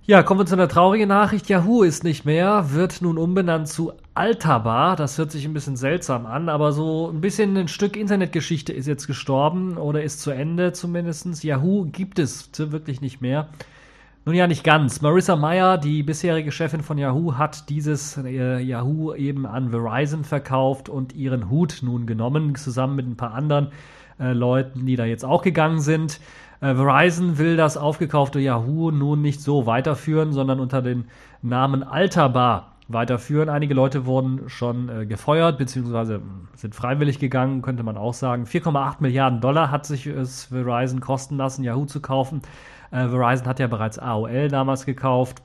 Ja, 0.03 0.21
kommen 0.21 0.41
wir 0.41 0.45
zu 0.45 0.55
einer 0.55 0.67
traurigen 0.67 1.07
Nachricht. 1.07 1.47
Yahoo 1.47 1.83
ist 1.83 2.03
nicht 2.03 2.25
mehr, 2.25 2.73
wird 2.73 3.01
nun 3.01 3.17
umbenannt 3.17 3.69
zu 3.69 3.93
Altaba. 4.13 4.97
Das 4.97 5.17
hört 5.17 5.31
sich 5.31 5.45
ein 5.45 5.53
bisschen 5.53 5.77
seltsam 5.77 6.25
an, 6.25 6.49
aber 6.49 6.73
so 6.73 7.09
ein 7.09 7.21
bisschen 7.21 7.55
ein 7.55 7.69
Stück 7.69 7.95
Internetgeschichte 7.95 8.73
ist 8.73 8.87
jetzt 8.87 9.07
gestorben 9.07 9.77
oder 9.77 10.03
ist 10.03 10.19
zu 10.19 10.31
Ende 10.31 10.73
zumindest. 10.73 11.45
Yahoo 11.45 11.85
gibt 11.85 12.19
es 12.19 12.49
wirklich 12.57 12.99
nicht 12.99 13.21
mehr. 13.21 13.47
Nun 14.23 14.35
ja, 14.35 14.45
nicht 14.45 14.63
ganz. 14.63 15.01
Marissa 15.01 15.35
Meyer, 15.35 15.79
die 15.79 16.03
bisherige 16.03 16.51
Chefin 16.51 16.83
von 16.83 16.99
Yahoo, 16.99 17.39
hat 17.39 17.69
dieses 17.69 18.17
äh, 18.17 18.59
Yahoo 18.59 19.15
eben 19.15 19.47
an 19.47 19.71
Verizon 19.71 20.23
verkauft 20.23 20.89
und 20.89 21.15
ihren 21.15 21.49
Hut 21.49 21.79
nun 21.81 22.05
genommen, 22.05 22.53
zusammen 22.53 22.95
mit 22.95 23.07
ein 23.07 23.17
paar 23.17 23.33
anderen 23.33 23.69
äh, 24.19 24.33
Leuten, 24.33 24.85
die 24.85 24.95
da 24.95 25.05
jetzt 25.05 25.25
auch 25.25 25.41
gegangen 25.41 25.79
sind. 25.79 26.19
Äh, 26.59 26.75
Verizon 26.75 27.39
will 27.39 27.57
das 27.57 27.77
aufgekaufte 27.77 28.39
Yahoo 28.39 28.91
nun 28.91 29.23
nicht 29.23 29.41
so 29.41 29.65
weiterführen, 29.65 30.33
sondern 30.33 30.59
unter 30.59 30.83
dem 30.83 31.05
Namen 31.41 31.81
Alterbar 31.81 32.75
weiterführen. 32.89 33.49
Einige 33.49 33.73
Leute 33.73 34.05
wurden 34.05 34.47
schon 34.49 34.87
äh, 34.89 35.07
gefeuert, 35.07 35.57
beziehungsweise 35.57 36.17
hm, 36.17 36.47
sind 36.55 36.75
freiwillig 36.75 37.17
gegangen, 37.17 37.63
könnte 37.63 37.81
man 37.81 37.97
auch 37.97 38.13
sagen. 38.13 38.43
4,8 38.43 38.97
Milliarden 38.99 39.41
Dollar 39.41 39.71
hat 39.71 39.87
sich 39.87 40.05
es 40.05 40.45
Verizon 40.45 40.99
kosten 40.99 41.37
lassen, 41.37 41.63
Yahoo 41.63 41.85
zu 41.85 42.01
kaufen. 42.01 42.43
Äh, 42.91 43.07
Verizon 43.07 43.47
hat 43.47 43.59
ja 43.59 43.67
bereits 43.67 43.99
AOL 43.99 44.49
damals 44.49 44.85
gekauft. 44.85 45.41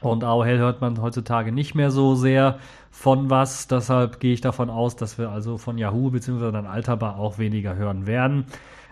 Und 0.00 0.24
AOL 0.24 0.58
hört 0.58 0.80
man 0.80 1.00
heutzutage 1.00 1.52
nicht 1.52 1.74
mehr 1.74 1.90
so 1.90 2.14
sehr 2.16 2.58
von 2.90 3.30
was. 3.30 3.68
Deshalb 3.68 4.18
gehe 4.18 4.34
ich 4.34 4.40
davon 4.40 4.68
aus, 4.68 4.96
dass 4.96 5.16
wir 5.16 5.30
also 5.30 5.58
von 5.58 5.78
Yahoo 5.78 6.10
bzw. 6.10 6.50
dann 6.50 6.66
Alterbar 6.66 7.18
auch 7.18 7.38
weniger 7.38 7.76
hören 7.76 8.06
werden. 8.06 8.46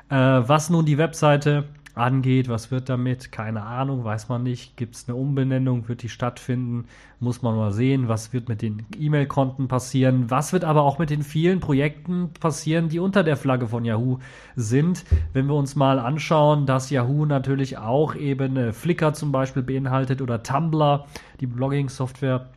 Äh, 0.08 0.14
was 0.14 0.70
nun 0.70 0.86
die 0.86 0.98
Webseite 0.98 1.64
angeht. 2.00 2.48
Was 2.48 2.70
wird 2.70 2.88
damit? 2.88 3.30
Keine 3.32 3.62
Ahnung, 3.62 4.04
weiß 4.04 4.28
man 4.28 4.42
nicht. 4.42 4.76
Gibt 4.76 4.96
es 4.96 5.08
eine 5.08 5.16
Umbenennung? 5.16 5.88
Wird 5.88 6.02
die 6.02 6.08
stattfinden? 6.08 6.86
Muss 7.20 7.42
man 7.42 7.56
mal 7.56 7.72
sehen. 7.72 8.08
Was 8.08 8.32
wird 8.32 8.48
mit 8.48 8.62
den 8.62 8.86
E-Mail-Konten 8.98 9.68
passieren? 9.68 10.30
Was 10.30 10.52
wird 10.52 10.64
aber 10.64 10.82
auch 10.82 10.98
mit 10.98 11.10
den 11.10 11.22
vielen 11.22 11.60
Projekten 11.60 12.30
passieren, 12.40 12.88
die 12.88 12.98
unter 12.98 13.22
der 13.22 13.36
Flagge 13.36 13.68
von 13.68 13.84
Yahoo 13.84 14.18
sind? 14.56 15.04
Wenn 15.32 15.46
wir 15.46 15.54
uns 15.54 15.76
mal 15.76 15.98
anschauen, 15.98 16.66
dass 16.66 16.90
Yahoo 16.90 17.26
natürlich 17.26 17.78
auch 17.78 18.14
eben 18.14 18.56
äh, 18.56 18.72
Flickr 18.72 19.12
zum 19.12 19.32
Beispiel 19.32 19.62
beinhaltet 19.62 20.22
oder 20.22 20.42
Tumblr, 20.42 21.06
die 21.40 21.46
Blogging-Software 21.46 22.48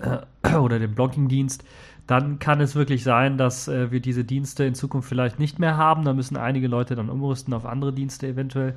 äh, 0.00 0.56
oder 0.56 0.78
den 0.78 0.94
Blogging-Dienst 0.94 1.64
dann 2.12 2.38
kann 2.38 2.60
es 2.60 2.76
wirklich 2.76 3.04
sein, 3.04 3.38
dass 3.38 3.68
äh, 3.68 3.90
wir 3.90 4.00
diese 4.00 4.22
Dienste 4.22 4.64
in 4.64 4.74
Zukunft 4.74 5.08
vielleicht 5.08 5.38
nicht 5.38 5.58
mehr 5.58 5.78
haben. 5.78 6.04
Da 6.04 6.12
müssen 6.12 6.36
einige 6.36 6.68
Leute 6.68 6.94
dann 6.94 7.08
umrüsten 7.08 7.54
auf 7.54 7.64
andere 7.64 7.94
Dienste 7.94 8.26
eventuell. 8.26 8.74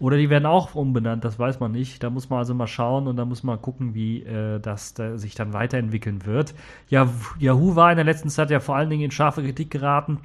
Oder 0.00 0.16
die 0.16 0.30
werden 0.30 0.46
auch 0.46 0.74
umbenannt, 0.74 1.24
das 1.24 1.38
weiß 1.38 1.60
man 1.60 1.70
nicht. 1.70 2.02
Da 2.02 2.10
muss 2.10 2.28
man 2.28 2.40
also 2.40 2.54
mal 2.54 2.66
schauen 2.66 3.06
und 3.06 3.14
da 3.16 3.24
muss 3.24 3.44
man 3.44 3.62
gucken, 3.62 3.94
wie 3.94 4.24
äh, 4.24 4.58
das 4.58 4.94
da 4.94 5.16
sich 5.16 5.36
dann 5.36 5.52
weiterentwickeln 5.52 6.26
wird. 6.26 6.54
Ja, 6.88 7.08
Yahoo 7.38 7.76
war 7.76 7.92
in 7.92 7.96
der 7.96 8.04
letzten 8.04 8.28
Zeit 8.28 8.50
ja 8.50 8.58
vor 8.58 8.74
allen 8.74 8.90
Dingen 8.90 9.04
in 9.04 9.10
scharfe 9.12 9.44
Kritik 9.44 9.70
geraten, 9.70 10.18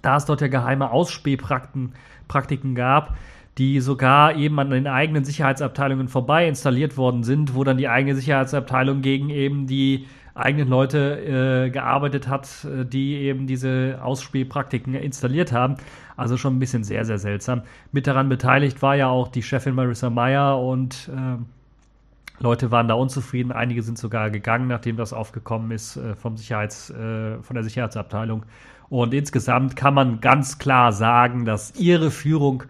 da 0.00 0.16
es 0.16 0.26
dort 0.26 0.42
ja 0.42 0.46
geheime 0.46 0.92
Ausspähpraktiken 0.92 1.94
Praktiken 2.28 2.76
gab, 2.76 3.16
die 3.58 3.80
sogar 3.80 4.36
eben 4.36 4.60
an 4.60 4.70
den 4.70 4.86
eigenen 4.86 5.24
Sicherheitsabteilungen 5.24 6.06
vorbei 6.06 6.46
installiert 6.46 6.96
worden 6.96 7.24
sind, 7.24 7.56
wo 7.56 7.64
dann 7.64 7.78
die 7.78 7.88
eigene 7.88 8.14
Sicherheitsabteilung 8.14 9.02
gegen 9.02 9.30
eben 9.30 9.66
die 9.66 10.06
eigenen 10.36 10.68
Leute 10.68 11.66
äh, 11.66 11.70
gearbeitet 11.70 12.28
hat, 12.28 12.64
äh, 12.64 12.84
die 12.84 13.14
eben 13.16 13.46
diese 13.46 13.98
Ausspielpraktiken 14.02 14.94
installiert 14.94 15.52
haben. 15.52 15.76
Also 16.16 16.36
schon 16.36 16.56
ein 16.56 16.58
bisschen 16.58 16.84
sehr, 16.84 17.04
sehr 17.04 17.18
seltsam. 17.18 17.62
Mit 17.92 18.06
daran 18.06 18.28
beteiligt 18.28 18.82
war 18.82 18.96
ja 18.96 19.08
auch 19.08 19.28
die 19.28 19.42
Chefin 19.42 19.74
Marissa 19.74 20.10
Meyer 20.10 20.58
und 20.60 21.10
äh, 21.14 22.42
Leute 22.42 22.70
waren 22.70 22.88
da 22.88 22.94
unzufrieden. 22.94 23.50
Einige 23.52 23.82
sind 23.82 23.98
sogar 23.98 24.30
gegangen, 24.30 24.68
nachdem 24.68 24.96
das 24.96 25.12
aufgekommen 25.12 25.70
ist 25.70 25.96
äh, 25.96 26.14
vom 26.14 26.36
Sicherheits, 26.36 26.90
äh, 26.90 27.38
von 27.42 27.54
der 27.54 27.64
Sicherheitsabteilung. 27.64 28.44
Und 28.88 29.14
insgesamt 29.14 29.74
kann 29.74 29.94
man 29.94 30.20
ganz 30.20 30.58
klar 30.58 30.92
sagen, 30.92 31.44
dass 31.44 31.74
ihre 31.76 32.10
Führung 32.10 32.64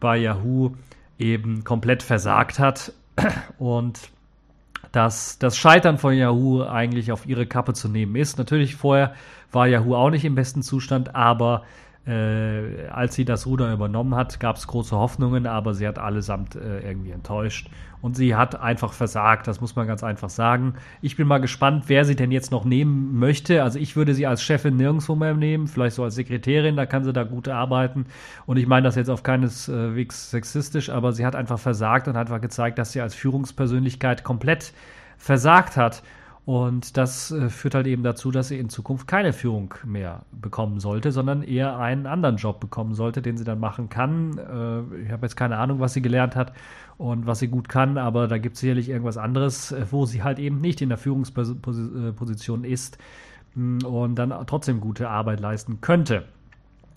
bei 0.00 0.16
Yahoo 0.16 0.72
eben 1.18 1.64
komplett 1.64 2.02
versagt 2.02 2.58
hat. 2.58 2.92
Und 3.58 4.10
dass 4.98 5.38
das 5.38 5.56
Scheitern 5.56 5.96
von 5.96 6.12
Yahoo 6.12 6.64
eigentlich 6.64 7.12
auf 7.12 7.24
ihre 7.24 7.46
Kappe 7.46 7.72
zu 7.72 7.88
nehmen 7.88 8.16
ist. 8.16 8.36
Natürlich 8.36 8.74
vorher 8.74 9.14
war 9.52 9.68
Yahoo 9.68 9.94
auch 9.94 10.10
nicht 10.10 10.24
im 10.24 10.34
besten 10.34 10.60
Zustand, 10.60 11.14
aber 11.14 11.62
äh, 12.08 12.88
als 12.88 13.14
sie 13.14 13.26
das 13.26 13.46
Ruder 13.46 13.70
übernommen 13.70 14.14
hat, 14.14 14.40
gab 14.40 14.56
es 14.56 14.66
große 14.66 14.96
Hoffnungen, 14.96 15.46
aber 15.46 15.74
sie 15.74 15.86
hat 15.86 15.98
allesamt 15.98 16.56
äh, 16.56 16.80
irgendwie 16.80 17.10
enttäuscht. 17.10 17.68
Und 18.00 18.16
sie 18.16 18.34
hat 18.34 18.58
einfach 18.58 18.92
versagt, 18.92 19.46
das 19.46 19.60
muss 19.60 19.76
man 19.76 19.86
ganz 19.86 20.02
einfach 20.02 20.30
sagen. 20.30 20.74
Ich 21.02 21.16
bin 21.16 21.26
mal 21.26 21.38
gespannt, 21.38 21.84
wer 21.88 22.04
sie 22.04 22.16
denn 22.16 22.30
jetzt 22.30 22.50
noch 22.50 22.64
nehmen 22.64 23.18
möchte. 23.18 23.62
Also 23.62 23.78
ich 23.78 23.96
würde 23.96 24.14
sie 24.14 24.26
als 24.26 24.42
Chefin 24.42 24.76
nirgendwo 24.76 25.16
mehr 25.16 25.34
nehmen, 25.34 25.66
vielleicht 25.66 25.96
so 25.96 26.04
als 26.04 26.14
Sekretärin, 26.14 26.76
da 26.76 26.86
kann 26.86 27.04
sie 27.04 27.12
da 27.12 27.24
gut 27.24 27.48
arbeiten. 27.48 28.06
Und 28.46 28.56
ich 28.56 28.66
meine 28.66 28.84
das 28.84 28.94
jetzt 28.94 29.10
auf 29.10 29.22
keines 29.22 29.68
äh, 29.68 29.94
Wegs 29.94 30.30
sexistisch, 30.30 30.90
aber 30.90 31.12
sie 31.12 31.26
hat 31.26 31.36
einfach 31.36 31.58
versagt 31.58 32.08
und 32.08 32.16
hat 32.16 32.28
einfach 32.28 32.40
gezeigt, 32.40 32.78
dass 32.78 32.92
sie 32.92 33.00
als 33.00 33.14
Führungspersönlichkeit 33.14 34.24
komplett 34.24 34.72
versagt 35.18 35.76
hat. 35.76 36.02
Und 36.48 36.96
das 36.96 37.30
äh, 37.30 37.50
führt 37.50 37.74
halt 37.74 37.86
eben 37.86 38.02
dazu, 38.02 38.30
dass 38.30 38.48
sie 38.48 38.58
in 38.58 38.70
Zukunft 38.70 39.06
keine 39.06 39.34
Führung 39.34 39.74
mehr 39.84 40.22
bekommen 40.32 40.80
sollte, 40.80 41.12
sondern 41.12 41.42
eher 41.42 41.78
einen 41.78 42.06
anderen 42.06 42.36
Job 42.36 42.58
bekommen 42.58 42.94
sollte, 42.94 43.20
den 43.20 43.36
sie 43.36 43.44
dann 43.44 43.60
machen 43.60 43.90
kann. 43.90 44.38
Äh, 44.38 45.02
ich 45.02 45.12
habe 45.12 45.26
jetzt 45.26 45.36
keine 45.36 45.58
Ahnung, 45.58 45.78
was 45.78 45.92
sie 45.92 46.00
gelernt 46.00 46.36
hat 46.36 46.54
und 46.96 47.26
was 47.26 47.40
sie 47.40 47.48
gut 47.48 47.68
kann, 47.68 47.98
aber 47.98 48.28
da 48.28 48.38
gibt 48.38 48.54
es 48.54 48.60
sicherlich 48.60 48.88
irgendwas 48.88 49.18
anderes, 49.18 49.72
äh, 49.72 49.84
wo 49.90 50.06
sie 50.06 50.22
halt 50.22 50.38
eben 50.38 50.62
nicht 50.62 50.80
in 50.80 50.88
der 50.88 50.96
Führungsposition 50.96 52.64
ist 52.64 52.96
mm, 53.54 53.84
und 53.84 54.14
dann 54.14 54.32
trotzdem 54.46 54.80
gute 54.80 55.10
Arbeit 55.10 55.40
leisten 55.40 55.82
könnte. 55.82 56.24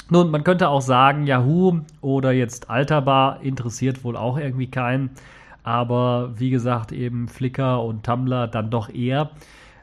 Nun, 0.09 0.31
man 0.31 0.45
könnte 0.45 0.69
auch 0.69 0.81
sagen, 0.81 1.27
Yahoo 1.27 1.81
oder 1.99 2.31
jetzt 2.31 2.69
Alterbar 2.69 3.41
interessiert 3.41 4.05
wohl 4.05 4.15
auch 4.15 4.37
irgendwie 4.37 4.67
keinen 4.67 5.09
aber 5.63 6.31
wie 6.37 6.49
gesagt 6.49 6.91
eben 6.91 7.27
Flickr 7.27 7.83
und 7.83 8.05
Tumblr 8.05 8.47
dann 8.47 8.69
doch 8.69 8.89
eher. 8.89 9.31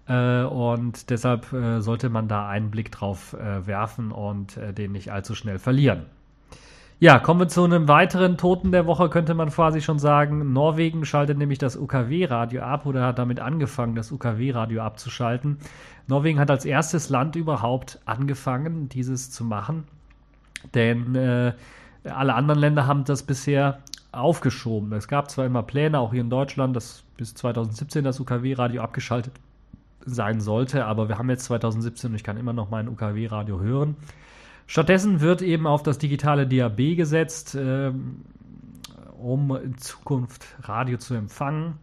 Äh, 0.08 0.42
und 0.42 1.11
deshalb 1.11 1.52
äh, 1.52 1.80
sollte 1.80 2.08
man 2.08 2.28
da 2.28 2.49
einen 2.49 2.70
Blick 2.70 2.90
drauf 2.90 3.35
äh, 3.35 3.66
werfen 3.66 4.11
und 4.12 4.58
den 4.76 4.92
nicht 4.92 5.12
allzu 5.12 5.35
schnell 5.35 5.58
verlieren. 5.58 6.06
Ja, 7.00 7.20
kommen 7.20 7.38
wir 7.38 7.49
zu 7.49 7.62
einem 7.62 7.87
weiteren 7.87 8.37
Toten 8.38 8.73
der 8.73 8.87
Woche, 8.87 9.08
könnte 9.08 9.35
man 9.35 9.50
quasi 9.50 9.80
schon 9.80 10.00
sagen. 10.00 10.52
Norwegen 10.52 11.04
schaltet 11.04 11.38
nämlich 11.38 11.61
das 11.61 11.76
UKW-Radio 11.76 12.62
ab 12.62 12.87
oder 12.87 13.06
hat 13.06 13.20
damit 13.20 13.38
angefangen, 13.38 13.94
das 13.94 14.11
UKW-Radio 14.11 14.82
abzuschalten. 14.82 15.58
Norwegen 16.08 16.40
hat 16.40 16.50
als 16.50 16.64
erstes 16.64 17.08
Land 17.08 17.37
überhaupt 17.37 18.00
angefangen, 18.04 18.88
dieses 18.88 19.30
zu 19.30 19.44
machen. 19.44 19.85
Denn 20.75 21.14
äh, 21.14 21.52
alle 22.02 22.35
anderen 22.35 22.58
Länder 22.58 22.88
haben 22.88 23.04
das 23.04 23.23
bisher 23.23 23.78
aufgeschoben. 24.12 24.93
Es 24.93 25.09
gab 25.09 25.31
zwar 25.31 25.47
immer 25.47 25.62
Pläne, 25.62 25.99
auch 25.99 26.12
hier 26.12 26.23
in 26.23 26.31
Deutschland, 26.31 26.75
dass 26.75 27.05
bis 27.17 27.35
2017 27.35 28.05
das 28.05 28.21
UKW-Radio 28.21 28.83
abgeschaltet 28.83 29.35
sein 30.05 30.41
sollte, 30.41 30.87
aber 30.87 31.09
wir 31.09 31.19
haben 31.19 31.29
jetzt 31.29 31.45
2017 31.45 32.11
und 32.11 32.17
ich 32.17 32.25
kann 32.25 32.37
immer 32.37 32.53
noch 32.53 32.71
mein 32.71 32.88
UKW-Radio 32.88 33.61
hören. 33.61 33.97
Stattdessen 34.67 35.21
wird 35.21 35.43
eben 35.43 35.67
auf 35.67 35.83
das 35.83 35.99
digitale 35.99 36.47
DAB 36.47 36.97
gesetzt, 36.97 37.55
äh, 37.55 37.93
um 39.19 39.57
in 39.57 39.79
Zukunft 39.79 40.47
Radio 40.62 40.99
zu 40.99 41.15
empfangen. 41.15 41.79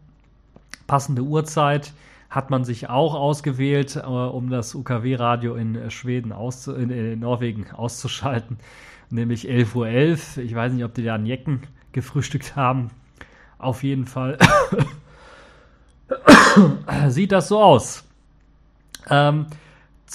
Passende 0.87 1.23
Uhrzeit 1.23 1.93
hat 2.29 2.49
man 2.49 2.63
sich 2.63 2.89
auch 2.89 3.15
ausgewählt, 3.15 3.95
äh, 3.95 4.01
um 4.01 4.49
das 4.49 4.75
UKW-Radio 4.75 5.55
in 5.55 5.89
Schweden 5.89 6.31
aus, 6.31 6.67
in, 6.67 6.89
in, 6.89 7.19
Norwegen 7.19 7.71
auszuschalten, 7.73 8.57
nämlich 9.09 9.49
11.11 9.49 9.75
Uhr. 9.75 9.85
.11. 9.87 10.41
Ich 10.41 10.55
weiß 10.55 10.73
nicht, 10.73 10.83
ob 10.83 10.93
die 10.93 11.03
da 11.03 11.15
an 11.15 11.25
Jecken 11.25 11.61
gefrühstückt 11.95 12.55
haben. 12.55 12.91
Auf 13.57 13.83
jeden 13.83 14.05
Fall. 14.05 14.37
sieht 17.07 17.31
das 17.31 17.47
so 17.47 17.59
aus. 17.59 18.03
Ähm, 19.09 19.47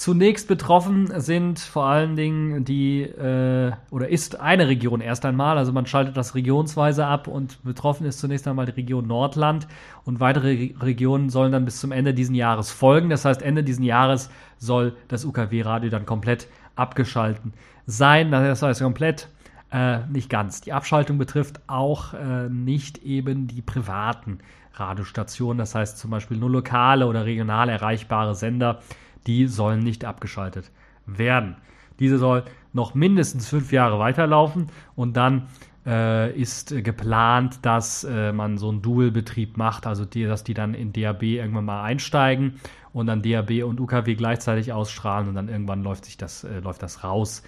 Zunächst 0.01 0.47
betroffen 0.47 1.13
sind 1.21 1.59
vor 1.59 1.85
allen 1.85 2.15
Dingen 2.15 2.65
die, 2.65 3.03
äh, 3.03 3.73
oder 3.91 4.09
ist 4.09 4.41
eine 4.41 4.69
Region 4.69 5.01
erst 5.01 5.27
einmal, 5.27 5.59
also 5.59 5.73
man 5.73 5.85
schaltet 5.85 6.17
das 6.17 6.37
regionsweise 6.37 7.05
ab 7.05 7.27
und 7.27 7.63
betroffen 7.65 8.07
ist 8.07 8.21
zunächst 8.21 8.47
einmal 8.47 8.67
die 8.67 8.73
Region 8.73 9.09
Nordland 9.09 9.67
und 10.05 10.21
weitere 10.21 10.75
Regionen 10.81 11.29
sollen 11.29 11.51
dann 11.51 11.65
bis 11.65 11.81
zum 11.81 11.91
Ende 11.91 12.15
dieses 12.15 12.35
Jahres 12.35 12.71
folgen. 12.71 13.11
Das 13.11 13.25
heißt, 13.25 13.43
Ende 13.43 13.65
dieses 13.65 13.85
Jahres 13.85 14.31
soll 14.59 14.97
das 15.09 15.25
UKW-Radio 15.25 15.91
dann 15.91 16.07
komplett 16.07 16.47
abgeschalten 16.77 17.53
sein. 17.87 18.31
Das 18.31 18.63
heißt 18.63 18.81
komplett, 18.81 19.29
äh, 19.73 20.07
nicht 20.07 20.31
ganz. 20.31 20.61
Die 20.61 20.73
Abschaltung 20.73 21.19
betrifft 21.19 21.61
auch 21.67 22.15
äh, 22.15 22.49
nicht 22.49 22.99
eben 22.99 23.47
die 23.47 23.63
privaten 23.63 24.39
Radiostationen, 24.75 25.59
das 25.59 25.75
heißt 25.75 25.99
zum 25.99 26.11
Beispiel 26.11 26.37
nur 26.37 26.51
lokale 26.51 27.07
oder 27.07 27.27
regional 27.27 27.69
erreichbare 27.69 28.35
Sender 28.35 28.81
die 29.27 29.47
sollen 29.47 29.81
nicht 29.81 30.05
abgeschaltet 30.05 30.71
werden. 31.07 31.57
Diese 31.99 32.19
soll 32.19 32.45
noch 32.73 32.95
mindestens 32.95 33.49
fünf 33.49 33.73
Jahre 33.73 33.99
weiterlaufen 33.99 34.69
und 34.97 35.17
dann 35.17 35.49
äh, 35.87 36.33
ist 36.39 36.75
geplant, 36.85 37.59
dass 37.63 38.05
äh, 38.05 38.33
man 38.33 38.59
so 38.59 38.69
einen 38.69 38.83
Dual-Betrieb 38.83 39.57
macht, 39.57 39.87
also 39.87 40.05
die, 40.05 40.25
dass 40.25 40.45
die 40.45 40.55
dann 40.55 40.75
in 40.75 40.93
DAB 40.93 41.23
irgendwann 41.23 41.65
mal 41.65 41.83
einsteigen 41.83 42.61
und 42.93 43.07
dann 43.07 43.23
DAB 43.23 43.65
und 43.65 43.81
UKW 43.81 44.15
gleichzeitig 44.15 44.73
ausstrahlen 44.73 45.29
und 45.29 45.35
dann 45.35 45.49
irgendwann 45.49 45.83
läuft 45.83 46.05
sich 46.05 46.17
das, 46.17 46.45
äh, 46.45 46.61
läuft 46.61 46.83
das 46.83 47.05
raus. 47.05 47.43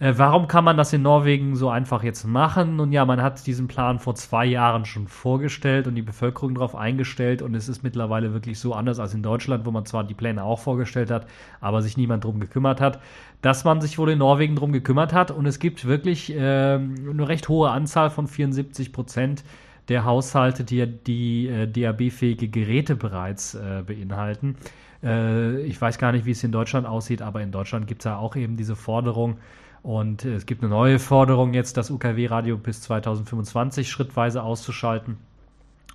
Äh, 0.00 0.14
warum 0.16 0.46
kann 0.46 0.62
man 0.62 0.76
das 0.76 0.92
in 0.92 1.02
Norwegen 1.02 1.56
so 1.56 1.70
einfach 1.70 2.04
jetzt 2.04 2.24
machen? 2.24 2.76
Nun 2.76 2.92
ja, 2.92 3.04
man 3.04 3.20
hat 3.20 3.44
diesen 3.46 3.66
Plan 3.66 3.98
vor 3.98 4.14
zwei 4.14 4.46
Jahren 4.46 4.84
schon 4.84 5.08
vorgestellt 5.08 5.88
und 5.88 5.96
die 5.96 6.02
Bevölkerung 6.02 6.54
darauf 6.54 6.76
eingestellt 6.76 7.42
und 7.42 7.54
es 7.56 7.68
ist 7.68 7.82
mittlerweile 7.82 8.32
wirklich 8.32 8.60
so 8.60 8.74
anders 8.74 9.00
als 9.00 9.14
in 9.14 9.24
Deutschland, 9.24 9.66
wo 9.66 9.72
man 9.72 9.86
zwar 9.86 10.04
die 10.04 10.14
Pläne 10.14 10.44
auch 10.44 10.60
vorgestellt 10.60 11.10
hat, 11.10 11.26
aber 11.60 11.82
sich 11.82 11.96
niemand 11.96 12.22
drum 12.22 12.38
gekümmert 12.38 12.80
hat, 12.80 13.00
dass 13.42 13.64
man 13.64 13.80
sich 13.80 13.98
wohl 13.98 14.10
in 14.10 14.18
Norwegen 14.18 14.54
drum 14.54 14.72
gekümmert 14.72 15.12
hat 15.12 15.32
und 15.32 15.46
es 15.46 15.58
gibt 15.58 15.84
wirklich 15.84 16.32
äh, 16.32 16.38
eine 16.38 17.28
recht 17.28 17.48
hohe 17.48 17.70
Anzahl 17.70 18.10
von 18.10 18.28
74 18.28 18.92
Prozent 18.92 19.42
der 19.88 20.04
Haushalte, 20.04 20.62
die 20.62 20.86
die 20.86 21.48
äh, 21.48 21.66
DAB-fähige 21.66 22.48
Geräte 22.48 22.94
bereits 22.94 23.54
äh, 23.54 23.82
beinhalten. 23.84 24.56
Äh, 25.02 25.62
ich 25.62 25.80
weiß 25.80 25.98
gar 25.98 26.12
nicht, 26.12 26.24
wie 26.24 26.32
es 26.32 26.44
in 26.44 26.52
Deutschland 26.52 26.86
aussieht, 26.86 27.22
aber 27.22 27.42
in 27.42 27.52
Deutschland 27.52 27.86
gibt 27.86 28.02
es 28.02 28.04
ja 28.04 28.16
auch 28.16 28.36
eben 28.36 28.56
diese 28.56 28.76
Forderung, 28.76 29.38
und 29.82 30.24
es 30.24 30.46
gibt 30.46 30.62
eine 30.62 30.70
neue 30.70 30.98
Forderung 30.98 31.54
jetzt, 31.54 31.76
das 31.76 31.90
UKW-Radio 31.90 32.56
bis 32.56 32.82
2025 32.82 33.90
schrittweise 33.90 34.42
auszuschalten 34.42 35.18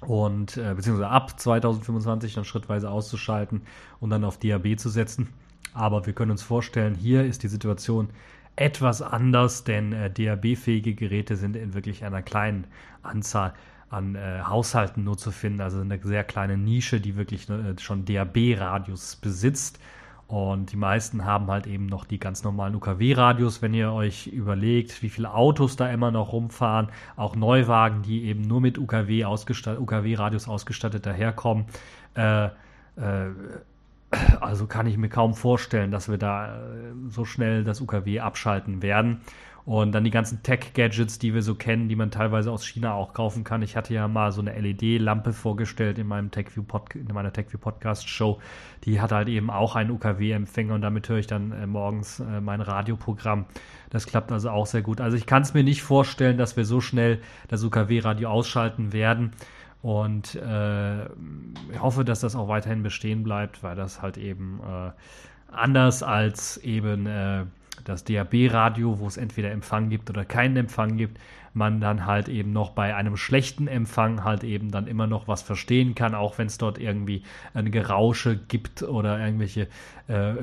und 0.01 0.57
äh, 0.57 0.73
beziehungsweise 0.73 1.09
ab 1.09 1.39
2025 1.39 2.33
dann 2.33 2.45
schrittweise 2.45 2.89
auszuschalten 2.89 3.61
und 3.99 4.09
dann 4.09 4.23
auf 4.23 4.39
DAB 4.39 4.77
zu 4.77 4.89
setzen. 4.89 5.29
Aber 5.73 6.05
wir 6.05 6.13
können 6.13 6.31
uns 6.31 6.43
vorstellen, 6.43 6.95
hier 6.95 7.25
ist 7.25 7.43
die 7.43 7.47
Situation 7.47 8.09
etwas 8.55 9.01
anders, 9.01 9.63
denn 9.63 9.93
äh, 9.93 10.09
DAB-fähige 10.09 10.93
Geräte 10.93 11.35
sind 11.35 11.55
in 11.55 11.73
wirklich 11.73 12.05
einer 12.05 12.21
kleinen 12.21 12.67
Anzahl 13.01 13.53
an 13.93 14.15
äh, 14.15 14.41
Haushalten 14.45 15.03
nur 15.03 15.17
zu 15.17 15.31
finden, 15.31 15.61
also 15.61 15.79
eine 15.79 15.99
sehr 16.01 16.23
kleine 16.23 16.57
Nische, 16.57 16.99
die 16.99 17.15
wirklich 17.15 17.49
äh, 17.49 17.79
schon 17.79 18.05
DAB-Radios 18.05 19.15
besitzt. 19.17 19.79
Und 20.27 20.71
die 20.71 20.77
meisten 20.77 21.25
haben 21.25 21.47
halt 21.51 21.67
eben 21.67 21.85
noch 21.85 22.05
die 22.05 22.17
ganz 22.17 22.43
normalen 22.43 22.75
UKW-Radios, 22.75 23.61
wenn 23.61 23.73
ihr 23.73 23.91
euch 23.91 24.27
überlegt, 24.27 25.03
wie 25.03 25.09
viele 25.09 25.33
Autos 25.33 25.75
da 25.75 25.89
immer 25.91 26.11
noch 26.11 26.31
rumfahren, 26.31 26.87
auch 27.15 27.35
Neuwagen, 27.35 28.01
die 28.01 28.23
eben 28.23 28.41
nur 28.41 28.59
mit 28.59 28.77
UKW 28.77 29.25
ausgestattet, 29.25 29.79
UKW-Radios 29.81 30.47
ausgestattet 30.47 31.05
daherkommen. 31.05 31.65
Äh, 32.15 32.45
äh, 32.45 32.49
also 34.39 34.65
kann 34.67 34.87
ich 34.87 34.97
mir 34.97 35.09
kaum 35.09 35.33
vorstellen, 35.33 35.91
dass 35.91 36.09
wir 36.09 36.17
da 36.17 36.55
äh, 36.55 36.59
so 37.09 37.25
schnell 37.25 37.63
das 37.63 37.81
UKW 37.81 38.19
abschalten 38.19 38.81
werden. 38.81 39.21
Und 39.65 39.93
dann 39.93 40.03
die 40.03 40.11
ganzen 40.11 40.43
Tech-Gadgets, 40.43 41.19
die 41.19 41.33
wir 41.33 41.41
so 41.41 41.55
kennen, 41.55 41.87
die 41.87 41.95
man 41.95 42.11
teilweise 42.11 42.51
aus 42.51 42.65
China 42.65 42.95
auch 42.95 43.13
kaufen 43.13 43.45
kann. 43.45 43.61
Ich 43.61 43.77
hatte 43.77 43.93
ja 43.93 44.09
mal 44.09 44.33
so 44.33 44.41
eine 44.41 44.59
LED-Lampe 44.59 45.31
vorgestellt 45.31 45.97
in, 45.97 46.07
meinem 46.07 46.31
TechView 46.31 46.63
in 46.95 47.13
meiner 47.13 47.31
TechView 47.31 47.59
Podcast-Show. 47.59 48.39
Die 48.83 48.99
hat 48.99 49.13
halt 49.13 49.29
eben 49.29 49.49
auch 49.49 49.77
einen 49.77 49.91
UKW-Empfänger 49.91 50.73
und 50.73 50.81
damit 50.81 51.07
höre 51.07 51.19
ich 51.19 51.27
dann 51.27 51.53
äh, 51.53 51.65
morgens 51.65 52.19
äh, 52.19 52.41
mein 52.41 52.59
Radioprogramm. 52.59 53.45
Das 53.89 54.05
klappt 54.05 54.33
also 54.33 54.49
auch 54.49 54.65
sehr 54.65 54.81
gut. 54.81 54.99
Also 54.99 55.15
ich 55.15 55.25
kann 55.25 55.43
es 55.43 55.53
mir 55.53 55.63
nicht 55.63 55.81
vorstellen, 55.81 56.37
dass 56.37 56.57
wir 56.57 56.65
so 56.65 56.81
schnell 56.81 57.21
das 57.47 57.63
UKW-Radio 57.63 58.29
ausschalten 58.29 58.91
werden. 58.91 59.31
Und 59.81 60.35
äh, 60.35 61.03
ich 61.05 61.79
hoffe, 61.79 62.03
dass 62.03 62.19
das 62.19 62.35
auch 62.35 62.49
weiterhin 62.49 62.83
bestehen 62.83 63.23
bleibt, 63.23 63.63
weil 63.63 63.75
das 63.75 64.01
halt 64.01 64.17
eben 64.17 64.59
äh, 64.59 64.91
anders 65.51 66.03
als 66.03 66.57
eben 66.57 67.05
äh, 67.05 67.45
das 67.83 68.03
DAB-Radio, 68.03 68.99
wo 68.99 69.07
es 69.07 69.17
entweder 69.17 69.51
Empfang 69.51 69.89
gibt 69.89 70.09
oder 70.09 70.25
keinen 70.25 70.57
Empfang 70.57 70.97
gibt, 70.97 71.19
man 71.53 71.79
dann 71.79 72.05
halt 72.05 72.29
eben 72.29 72.51
noch 72.51 72.71
bei 72.71 72.95
einem 72.95 73.15
schlechten 73.15 73.67
Empfang 73.67 74.23
halt 74.23 74.43
eben 74.43 74.71
dann 74.71 74.87
immer 74.87 75.07
noch 75.07 75.27
was 75.27 75.41
verstehen 75.41 75.95
kann, 75.95 76.15
auch 76.15 76.37
wenn 76.37 76.47
es 76.47 76.57
dort 76.57 76.79
irgendwie 76.79 77.23
ein 77.53 77.71
Gerausche 77.71 78.37
gibt 78.37 78.81
oder 78.83 79.19
irgendwelche 79.19 79.67
äh, 80.07 80.33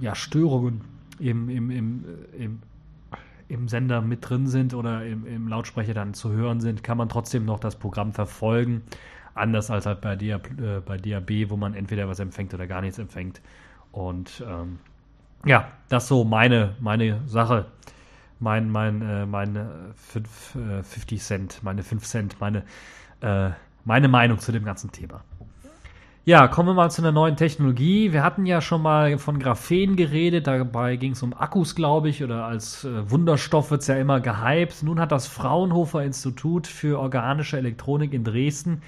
ja, 0.00 0.14
Störungen 0.14 0.82
im, 1.18 1.48
im, 1.48 1.70
im, 1.70 2.04
im, 2.38 2.58
im 3.48 3.68
Sender 3.68 4.00
mit 4.00 4.28
drin 4.28 4.46
sind 4.46 4.72
oder 4.74 5.04
im, 5.04 5.26
im 5.26 5.48
Lautsprecher 5.48 5.94
dann 5.94 6.14
zu 6.14 6.30
hören 6.30 6.60
sind, 6.60 6.82
kann 6.84 6.96
man 6.96 7.08
trotzdem 7.08 7.44
noch 7.44 7.58
das 7.58 7.76
Programm 7.76 8.12
verfolgen. 8.12 8.82
Anders 9.34 9.70
als 9.70 9.86
halt 9.86 10.00
bei, 10.00 10.14
DAB, 10.14 10.46
äh, 10.60 10.80
bei 10.84 10.96
DAB, 10.96 11.50
wo 11.50 11.56
man 11.56 11.74
entweder 11.74 12.08
was 12.08 12.20
empfängt 12.20 12.54
oder 12.54 12.66
gar 12.66 12.82
nichts 12.82 12.98
empfängt. 12.98 13.40
Und 13.90 14.44
ähm, 14.46 14.78
ja, 15.44 15.68
das 15.88 16.08
so 16.08 16.24
meine, 16.24 16.74
meine 16.80 17.20
Sache. 17.26 17.66
Mein, 18.38 18.70
mein, 18.70 19.02
äh, 19.02 19.26
meine 19.26 19.92
5, 19.94 20.56
äh, 20.56 20.82
50 20.82 21.20
Cent, 21.20 21.60
meine 21.62 21.82
5 21.84 22.04
Cent, 22.04 22.40
meine, 22.40 22.64
äh, 23.20 23.50
meine 23.84 24.08
Meinung 24.08 24.40
zu 24.40 24.50
dem 24.50 24.64
ganzen 24.64 24.90
Thema. 24.90 25.22
Ja, 26.24 26.46
kommen 26.46 26.68
wir 26.68 26.74
mal 26.74 26.88
zu 26.88 27.02
einer 27.02 27.10
neuen 27.10 27.36
Technologie. 27.36 28.12
Wir 28.12 28.22
hatten 28.22 28.46
ja 28.46 28.60
schon 28.60 28.80
mal 28.80 29.18
von 29.18 29.40
Graphen 29.40 29.96
geredet, 29.96 30.46
dabei 30.46 30.94
ging 30.94 31.12
es 31.12 31.22
um 31.24 31.34
Akkus, 31.34 31.74
glaube 31.74 32.08
ich, 32.10 32.22
oder 32.22 32.44
als 32.44 32.84
äh, 32.84 33.10
Wunderstoff 33.10 33.72
wird 33.72 33.82
es 33.82 33.88
ja 33.88 33.96
immer 33.96 34.20
gehypt. 34.20 34.84
Nun 34.84 35.00
hat 35.00 35.10
das 35.10 35.26
Fraunhofer 35.26 36.04
Institut 36.04 36.68
für 36.68 37.00
organische 37.00 37.58
Elektronik 37.58 38.12
in 38.12 38.22
Dresden 38.22 38.82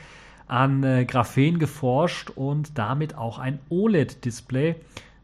an 0.47 0.85
äh, 0.85 1.05
Graphen 1.05 1.59
geforscht 1.59 2.31
und 2.31 2.79
damit 2.79 3.17
auch 3.17 3.41
ein 3.41 3.59
OLED-Display 3.69 4.77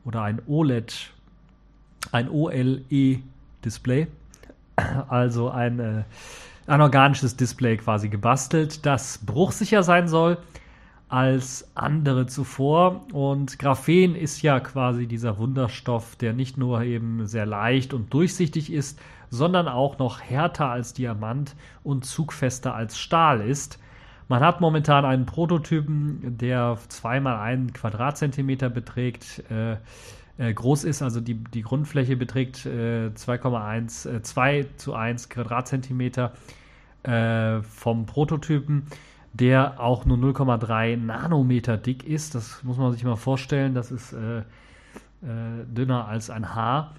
oder 0.05 0.23
ein 0.23 0.43
OLED 0.49 1.13
ein 2.13 2.29
OLE-Display, 2.29 4.07
also 5.09 5.51
ein, 5.51 5.79
äh, 5.79 6.03
ein 6.67 6.81
organisches 6.81 7.37
Display 7.37 7.77
quasi 7.77 8.09
gebastelt, 8.09 8.87
das 8.87 9.19
bruchsicher 9.19 9.83
sein 9.83 10.09
soll 10.09 10.39
als 11.09 11.69
andere 11.75 12.27
zuvor. 12.27 13.05
Und 13.13 13.59
Graphen 13.59 14.15
ist 14.15 14.43
ja 14.43 14.61
quasi 14.61 15.07
dieser 15.07 15.39
Wunderstoff, 15.39 16.17
der 16.17 16.33
nicht 16.33 16.57
nur 16.57 16.83
eben 16.83 17.27
sehr 17.27 17.47
leicht 17.47 17.93
und 17.93 18.15
durchsichtig 18.15 18.73
ist, 18.73 18.99
sondern 19.29 19.69
auch 19.69 19.99
noch 19.99 20.21
härter 20.21 20.71
als 20.71 20.95
Diamant 20.95 21.57
und 21.83 22.05
zugfester 22.05 22.75
als 22.75 22.99
Stahl 22.99 23.41
ist. 23.41 23.79
Man 24.29 24.45
hat 24.45 24.61
momentan 24.61 25.05
einen 25.05 25.27
Prototypen, 25.27 26.39
der 26.39 26.79
zweimal 26.89 27.41
einen 27.41 27.73
Quadratzentimeter 27.73 28.71
beträgt. 28.71 29.43
Äh, 29.51 29.77
äh, 30.41 30.55
groß 30.55 30.85
ist. 30.85 31.03
Also 31.03 31.21
die, 31.21 31.35
die 31.35 31.63
Grundfläche 31.63 32.17
beträgt 32.17 32.65
äh, 32.65 33.11
2,1, 33.15 34.09
äh, 34.09 34.23
2 34.23 34.67
zu 34.77 34.95
1 34.95 35.29
Quadratzentimeter 35.29 36.33
äh, 37.03 37.61
vom 37.61 38.07
Prototypen, 38.07 38.87
der 39.35 39.79
auch 39.81 40.07
nur 40.07 40.17
0,3 40.17 40.97
Nanometer 40.97 41.77
dick 41.77 42.05
ist. 42.05 42.35
Das 42.35 42.65
muss 42.65 42.79
man 42.79 42.93
sich 42.93 43.05
mal 43.05 43.17
vorstellen. 43.17 43.75
Das 43.75 43.93
ist 43.93 44.15
äh, 44.15 44.39
äh, 44.39 44.45
dünner 45.67 46.09
als 46.09 46.31
ein 46.31 46.55
Haar. 46.55 46.95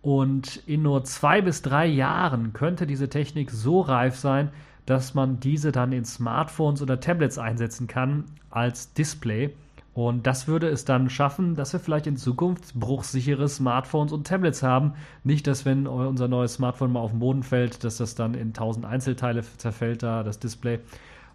Und 0.00 0.62
in 0.68 0.82
nur 0.82 1.02
zwei 1.02 1.42
bis 1.42 1.62
drei 1.62 1.86
Jahren 1.86 2.52
könnte 2.52 2.86
diese 2.86 3.08
Technik 3.08 3.50
so 3.50 3.80
reif 3.80 4.14
sein, 4.16 4.50
dass 4.84 5.14
man 5.14 5.40
diese 5.40 5.72
dann 5.72 5.90
in 5.90 6.04
Smartphones 6.04 6.80
oder 6.80 7.00
Tablets 7.00 7.38
einsetzen 7.38 7.88
kann 7.88 8.26
als 8.50 8.92
Display. 8.92 9.52
Und 9.96 10.26
das 10.26 10.46
würde 10.46 10.68
es 10.68 10.84
dann 10.84 11.08
schaffen, 11.08 11.54
dass 11.54 11.72
wir 11.72 11.80
vielleicht 11.80 12.06
in 12.06 12.18
Zukunft 12.18 12.74
bruchsichere 12.74 13.48
Smartphones 13.48 14.12
und 14.12 14.26
Tablets 14.26 14.62
haben. 14.62 14.92
Nicht, 15.24 15.46
dass 15.46 15.64
wenn 15.64 15.86
unser 15.86 16.28
neues 16.28 16.52
Smartphone 16.52 16.92
mal 16.92 17.00
auf 17.00 17.12
den 17.12 17.20
Boden 17.20 17.42
fällt, 17.42 17.82
dass 17.82 17.96
das 17.96 18.14
dann 18.14 18.34
in 18.34 18.52
tausend 18.52 18.84
Einzelteile 18.84 19.42
zerfällt, 19.56 20.02
da 20.02 20.22
das 20.22 20.38
Display, 20.38 20.80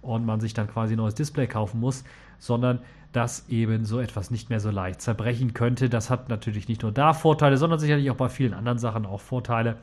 und 0.04 0.28
man 0.28 0.40
sich 0.42 0.54
dann 0.54 0.68
quasi 0.68 0.94
ein 0.94 0.98
neues 0.98 1.16
Display 1.16 1.48
kaufen 1.48 1.80
muss, 1.80 2.04
sondern 2.38 2.78
dass 3.14 3.50
eben 3.50 3.84
so 3.84 4.00
etwas 4.00 4.30
nicht 4.30 4.52
mehr 4.52 4.60
so 4.60 4.70
leicht 4.70 5.02
zerbrechen 5.02 5.56
könnte. 5.56 5.90
Das 5.90 6.12
hat 6.12 6.30
natürlich 6.30 6.68
nicht 6.68 6.84
nur 6.84 6.92
da 6.92 7.14
Vorteile, 7.14 7.58
sondern 7.58 7.80
sicherlich 7.80 8.12
auch 8.12 8.16
bei 8.16 8.30
vielen 8.30 8.54
anderen 8.54 8.78
Sachen 8.78 9.08
auch 9.08 9.22
Vorteile. 9.22 9.78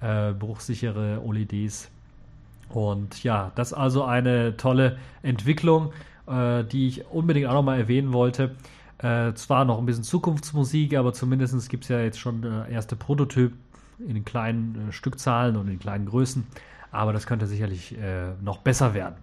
Äh, 0.00 0.34
bruchsichere 0.34 1.20
OLEDs. 1.24 1.90
Und 2.68 3.24
ja, 3.24 3.50
das 3.56 3.72
ist 3.72 3.76
also 3.76 4.04
eine 4.04 4.56
tolle 4.56 4.98
Entwicklung 5.24 5.92
äh, 6.30 6.64
die 6.64 6.88
ich 6.88 7.06
unbedingt 7.06 7.46
auch 7.46 7.54
nochmal 7.54 7.78
erwähnen 7.78 8.12
wollte. 8.12 8.56
Äh, 8.98 9.32
zwar 9.34 9.64
noch 9.64 9.78
ein 9.78 9.86
bisschen 9.86 10.04
Zukunftsmusik, 10.04 10.96
aber 10.96 11.12
zumindest 11.12 11.68
gibt 11.70 11.84
es 11.84 11.88
ja 11.88 12.00
jetzt 12.00 12.20
schon 12.20 12.44
äh, 12.44 12.70
erste 12.72 12.96
Prototypen 12.96 13.58
in 14.06 14.24
kleinen 14.24 14.88
äh, 14.88 14.92
Stückzahlen 14.92 15.56
und 15.56 15.68
in 15.68 15.78
kleinen 15.78 16.06
Größen. 16.06 16.46
Aber 16.90 17.12
das 17.12 17.26
könnte 17.26 17.46
sicherlich 17.46 17.96
äh, 17.96 18.32
noch 18.42 18.58
besser 18.58 18.94
werden. 18.94 19.16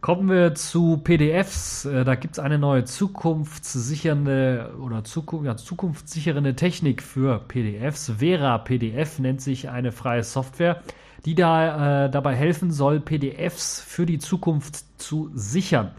Kommen 0.00 0.28
wir 0.28 0.54
zu 0.54 0.98
PDFs. 0.98 1.84
Äh, 1.84 2.04
da 2.04 2.14
gibt 2.14 2.34
es 2.34 2.38
eine 2.38 2.58
neue 2.58 2.84
zukunftssichernde 2.84 4.74
oder 4.80 5.02
Zukunft, 5.02 5.46
ja, 5.46 5.56
zukunftssichernde 5.56 6.54
Technik 6.54 7.02
für 7.02 7.40
PDFs. 7.40 8.12
Vera 8.18 8.58
PDF 8.58 9.18
nennt 9.18 9.40
sich 9.40 9.70
eine 9.70 9.90
freie 9.90 10.22
Software, 10.22 10.82
die 11.24 11.34
da 11.34 12.06
äh, 12.06 12.10
dabei 12.10 12.34
helfen 12.34 12.70
soll, 12.70 13.00
PDFs 13.00 13.80
für 13.80 14.04
die 14.06 14.18
Zukunft 14.18 15.00
zu 15.00 15.30
sichern. 15.34 15.90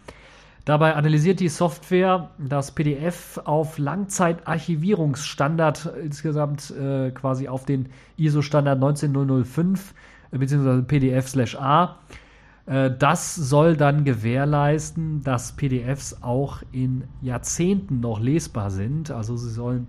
Dabei 0.65 0.95
analysiert 0.95 1.39
die 1.39 1.47
Software 1.49 2.29
das 2.37 2.71
PDF 2.71 3.39
auf 3.43 3.79
Langzeitarchivierungsstandard 3.79 5.93
insgesamt 6.03 6.71
äh, 6.71 7.11
quasi 7.11 7.47
auf 7.47 7.65
den 7.65 7.89
ISO-Standard 8.17 8.79
19005 8.79 9.93
bzw. 10.31 10.81
PDF/A. 10.83 11.97
Äh, 12.67 12.91
das 12.97 13.35
soll 13.35 13.77
dann 13.77 14.05
gewährleisten, 14.05 15.23
dass 15.23 15.53
PDFs 15.53 16.21
auch 16.21 16.61
in 16.71 17.05
Jahrzehnten 17.21 17.99
noch 17.99 18.19
lesbar 18.19 18.69
sind. 18.69 19.09
Also 19.09 19.37
sie 19.37 19.49
sollen 19.49 19.87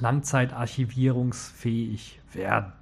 langzeitarchivierungsfähig 0.00 2.20
werden. 2.32 2.72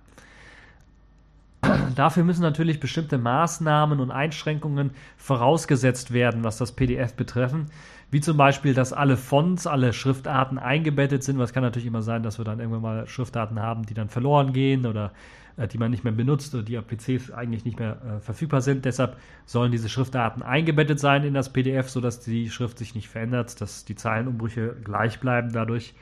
Dafür 1.94 2.22
müssen 2.22 2.42
natürlich 2.42 2.78
bestimmte 2.78 3.18
Maßnahmen 3.18 3.98
und 3.98 4.10
Einschränkungen 4.10 4.92
vorausgesetzt 5.16 6.12
werden, 6.12 6.44
was 6.44 6.56
das 6.56 6.72
PDF 6.72 7.14
betreffen. 7.14 7.66
Wie 8.10 8.20
zum 8.20 8.36
Beispiel, 8.36 8.72
dass 8.72 8.92
alle 8.92 9.16
Fonts, 9.16 9.66
alle 9.66 9.92
Schriftarten 9.92 10.58
eingebettet 10.58 11.24
sind. 11.24 11.38
Was 11.38 11.52
kann 11.52 11.62
natürlich 11.62 11.88
immer 11.88 12.02
sein, 12.02 12.22
dass 12.22 12.38
wir 12.38 12.44
dann 12.44 12.60
irgendwann 12.60 12.82
mal 12.82 13.06
Schriftarten 13.06 13.60
haben, 13.60 13.84
die 13.84 13.94
dann 13.94 14.08
verloren 14.08 14.52
gehen 14.52 14.86
oder 14.86 15.12
äh, 15.56 15.66
die 15.68 15.76
man 15.76 15.90
nicht 15.90 16.04
mehr 16.04 16.12
benutzt 16.12 16.54
oder 16.54 16.62
die 16.62 16.78
auf 16.78 16.86
PCs 16.86 17.32
eigentlich 17.32 17.64
nicht 17.64 17.78
mehr 17.78 17.98
äh, 18.02 18.20
verfügbar 18.20 18.60
sind. 18.60 18.84
Deshalb 18.84 19.16
sollen 19.44 19.72
diese 19.72 19.88
Schriftarten 19.88 20.42
eingebettet 20.42 21.00
sein 21.00 21.24
in 21.24 21.34
das 21.34 21.52
PDF, 21.52 21.90
sodass 21.90 22.20
die 22.20 22.48
Schrift 22.48 22.78
sich 22.78 22.94
nicht 22.94 23.08
verändert, 23.08 23.60
dass 23.60 23.84
die 23.84 23.96
Zeilenumbrüche 23.96 24.76
gleich 24.84 25.20
bleiben 25.20 25.52
dadurch 25.52 25.94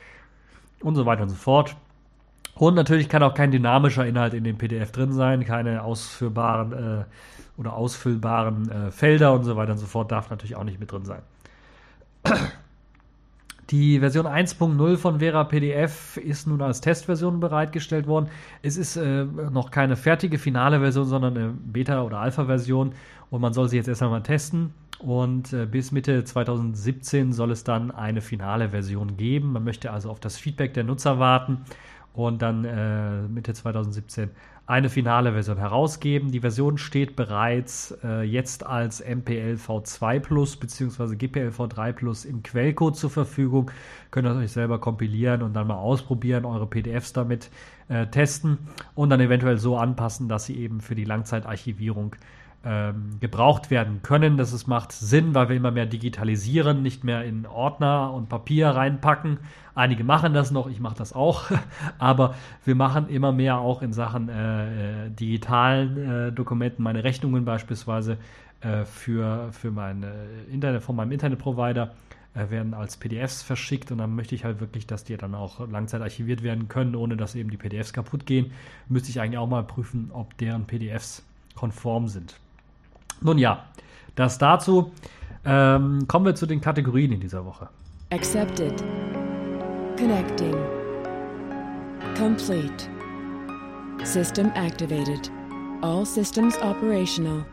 und 0.80 0.94
so 0.94 1.06
weiter 1.06 1.22
und 1.22 1.30
so 1.30 1.36
fort. 1.36 1.74
Und 2.58 2.74
natürlich 2.74 3.08
kann 3.08 3.22
auch 3.22 3.34
kein 3.34 3.50
dynamischer 3.50 4.06
Inhalt 4.06 4.32
in 4.32 4.42
dem 4.42 4.56
PDF 4.56 4.90
drin 4.90 5.12
sein, 5.12 5.44
keine 5.44 5.82
ausführbaren 5.82 6.72
äh, 6.72 7.04
oder 7.58 7.74
ausfüllbaren 7.74 8.70
äh, 8.70 8.90
Felder 8.90 9.34
und 9.34 9.44
so 9.44 9.56
weiter 9.56 9.72
und 9.72 9.78
so 9.78 9.86
fort 9.86 10.10
darf 10.10 10.30
natürlich 10.30 10.56
auch 10.56 10.64
nicht 10.64 10.80
mit 10.80 10.90
drin 10.90 11.04
sein. 11.04 11.20
Die 13.70 13.98
Version 13.98 14.26
1.0 14.26 14.96
von 14.96 15.18
Vera 15.18 15.42
PDF 15.44 16.16
ist 16.18 16.46
nun 16.46 16.62
als 16.62 16.80
Testversion 16.80 17.40
bereitgestellt 17.40 18.06
worden. 18.06 18.28
Es 18.62 18.76
ist 18.76 18.96
äh, 18.96 19.24
noch 19.24 19.70
keine 19.72 19.96
fertige 19.96 20.38
finale 20.38 20.78
Version, 20.80 21.04
sondern 21.04 21.36
eine 21.36 21.48
Beta- 21.48 22.02
oder 22.04 22.20
Alpha-Version 22.20 22.92
und 23.28 23.40
man 23.40 23.52
soll 23.52 23.68
sie 23.68 23.76
jetzt 23.76 23.88
erst 23.88 24.02
einmal 24.02 24.22
testen. 24.22 24.72
Und 24.98 25.52
äh, 25.52 25.66
bis 25.66 25.92
Mitte 25.92 26.24
2017 26.24 27.34
soll 27.34 27.50
es 27.50 27.64
dann 27.64 27.90
eine 27.90 28.22
finale 28.22 28.70
Version 28.70 29.18
geben. 29.18 29.52
Man 29.52 29.64
möchte 29.64 29.90
also 29.90 30.10
auf 30.10 30.20
das 30.20 30.38
Feedback 30.38 30.72
der 30.72 30.84
Nutzer 30.84 31.18
warten 31.18 31.58
und 32.16 32.42
dann 32.42 32.64
äh, 32.64 33.22
Mitte 33.28 33.54
2017 33.54 34.30
eine 34.66 34.88
finale 34.88 35.32
Version 35.32 35.58
herausgeben. 35.58 36.32
Die 36.32 36.40
Version 36.40 36.76
steht 36.76 37.14
bereits 37.14 37.96
äh, 38.02 38.22
jetzt 38.22 38.66
als 38.66 39.00
MPL 39.00 39.58
V2 39.64 40.18
Plus 40.18 40.56
bzw. 40.56 41.14
GPL 41.14 41.52
V3 41.56 41.92
Plus 41.92 42.24
im 42.24 42.42
Quellcode 42.42 42.96
zur 42.96 43.10
Verfügung. 43.10 43.70
Könnt 44.10 44.26
ihr 44.26 44.34
euch 44.34 44.50
selber 44.50 44.80
kompilieren 44.80 45.42
und 45.42 45.54
dann 45.54 45.68
mal 45.68 45.76
ausprobieren, 45.76 46.44
eure 46.44 46.66
PDFs 46.66 47.12
damit 47.12 47.50
äh, 47.88 48.06
testen 48.08 48.58
und 48.96 49.10
dann 49.10 49.20
eventuell 49.20 49.58
so 49.58 49.76
anpassen, 49.76 50.28
dass 50.28 50.46
sie 50.46 50.56
eben 50.56 50.80
für 50.80 50.96
die 50.96 51.04
Langzeitarchivierung 51.04 52.16
ähm, 52.64 53.18
gebraucht 53.20 53.70
werden 53.70 54.02
können. 54.02 54.36
Das 54.36 54.66
macht 54.66 54.90
Sinn, 54.90 55.36
weil 55.36 55.48
wir 55.48 55.54
immer 55.54 55.70
mehr 55.70 55.86
digitalisieren, 55.86 56.82
nicht 56.82 57.04
mehr 57.04 57.24
in 57.24 57.46
Ordner 57.46 58.12
und 58.12 58.28
Papier 58.28 58.70
reinpacken. 58.70 59.38
Einige 59.76 60.02
machen 60.02 60.34
das 60.34 60.50
noch, 60.50 60.68
ich 60.68 60.80
mache 60.80 60.96
das 60.96 61.12
auch, 61.12 61.44
aber 61.98 62.34
wir 62.64 62.74
machen 62.74 63.08
immer 63.08 63.30
mehr 63.30 63.58
auch 63.58 63.82
in 63.82 63.92
Sachen 63.92 64.28
äh, 64.28 65.04
äh, 65.06 65.10
digitalen 65.10 65.96
äh, 65.98 66.32
Dokumenten, 66.32 66.82
meine 66.82 67.04
Rechnungen 67.04 67.44
beispielsweise 67.44 68.18
äh, 68.62 68.84
für, 68.84 69.52
für 69.52 69.70
mein 69.70 70.04
Internet, 70.50 70.82
von 70.82 70.96
meinem 70.96 71.12
Internetprovider 71.12 71.92
äh, 72.36 72.50
werden 72.50 72.74
als 72.74 72.98
PDFs 72.98 73.42
verschickt 73.42 73.90
und 73.90 73.98
dann 73.98 74.14
möchte 74.14 74.34
ich 74.34 74.44
halt 74.44 74.60
wirklich, 74.60 74.86
dass 74.86 75.04
die 75.04 75.16
dann 75.16 75.34
auch 75.34 75.66
langzeit 75.68 76.02
archiviert 76.02 76.42
werden 76.42 76.68
können, 76.68 76.94
ohne 76.94 77.16
dass 77.16 77.34
eben 77.34 77.50
die 77.50 77.56
PDFs 77.56 77.92
kaputt 77.92 78.26
gehen. 78.26 78.52
Müsste 78.88 79.08
ich 79.10 79.20
eigentlich 79.20 79.38
auch 79.38 79.48
mal 79.48 79.62
prüfen, 79.62 80.10
ob 80.12 80.36
deren 80.38 80.66
PDFs 80.66 81.22
konform 81.54 82.08
sind. 82.08 82.36
Nun 83.22 83.38
ja, 83.38 83.64
das 84.14 84.38
dazu. 84.38 84.92
Ähm, 85.46 86.06
kommen 86.08 86.26
wir 86.26 86.34
zu 86.34 86.46
den 86.46 86.60
Kategorien 86.60 87.12
in 87.12 87.20
dieser 87.20 87.44
Woche. 87.44 87.68
Accepted. 88.10 88.82
Connecting. 89.96 90.54
Complete. 92.16 92.90
System 94.04 94.52
activated. 94.54 95.30
All 95.80 96.04
systems 96.04 96.54
operational. 96.58 97.46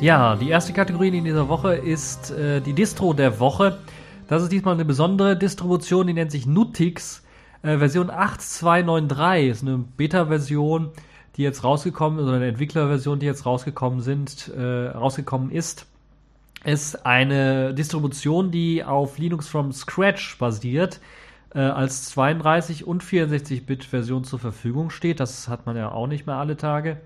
Ja, 0.00 0.34
die 0.36 0.48
erste 0.48 0.72
Kategorie 0.72 1.08
in 1.08 1.24
dieser 1.24 1.46
Woche 1.50 1.74
ist 1.74 2.30
äh, 2.30 2.62
die 2.62 2.72
Distro 2.72 3.12
der 3.12 3.38
Woche. 3.38 3.76
Das 4.28 4.42
ist 4.42 4.50
diesmal 4.50 4.72
eine 4.74 4.86
besondere 4.86 5.36
Distribution, 5.36 6.06
die 6.06 6.14
nennt 6.14 6.30
sich 6.30 6.46
Nutix. 6.46 7.22
Äh, 7.62 7.78
Version 7.78 8.10
8.293 8.10 9.50
ist 9.50 9.62
eine 9.62 9.78
Beta-Version, 9.78 10.90
die 11.36 11.42
jetzt 11.42 11.62
rausgekommen 11.62 12.18
ist, 12.18 12.26
oder 12.26 12.36
eine 12.36 12.48
Entwicklerversion, 12.48 13.18
die 13.18 13.26
jetzt 13.26 13.46
rausgekommen 13.46 14.00
sind, 14.00 14.48
äh, 14.48 14.88
rausgekommen 14.88 15.50
ist. 15.50 15.86
Ist 16.64 17.06
eine 17.06 17.72
Distribution, 17.74 18.50
die 18.50 18.84
auf 18.84 19.18
Linux 19.18 19.48
from 19.48 19.72
Scratch 19.72 20.36
basiert, 20.38 21.00
äh, 21.54 21.60
als 21.60 22.06
32 22.10 22.86
und 22.86 23.02
64-Bit-Version 23.02 24.24
zur 24.24 24.38
Verfügung 24.38 24.90
steht. 24.90 25.20
Das 25.20 25.48
hat 25.48 25.66
man 25.66 25.76
ja 25.76 25.90
auch 25.90 26.06
nicht 26.06 26.26
mehr 26.26 26.36
alle 26.36 26.56
Tage. 26.56 26.98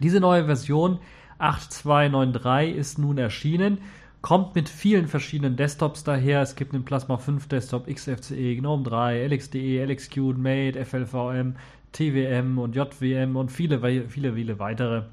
Diese 0.00 0.20
neue 0.20 0.46
Version 0.46 0.98
8293 1.38 2.76
ist 2.76 2.98
nun 2.98 3.18
erschienen. 3.18 3.78
Kommt 4.22 4.54
mit 4.54 4.68
vielen 4.68 5.08
verschiedenen 5.08 5.56
Desktops 5.56 6.04
daher. 6.04 6.42
Es 6.42 6.54
gibt 6.54 6.74
einen 6.74 6.84
Plasma 6.84 7.16
5 7.16 7.48
Desktop, 7.48 7.86
XFCE, 7.86 8.56
GNOME 8.56 8.82
3, 8.84 9.26
LXDE, 9.26 9.84
LXQt, 9.84 10.36
Mate, 10.36 10.84
FLVM, 10.84 11.56
TWM 11.92 12.58
und 12.58 12.76
JWM 12.76 13.36
und 13.36 13.50
viele, 13.50 13.80
viele, 14.08 14.34
viele 14.34 14.58
weitere, 14.58 15.04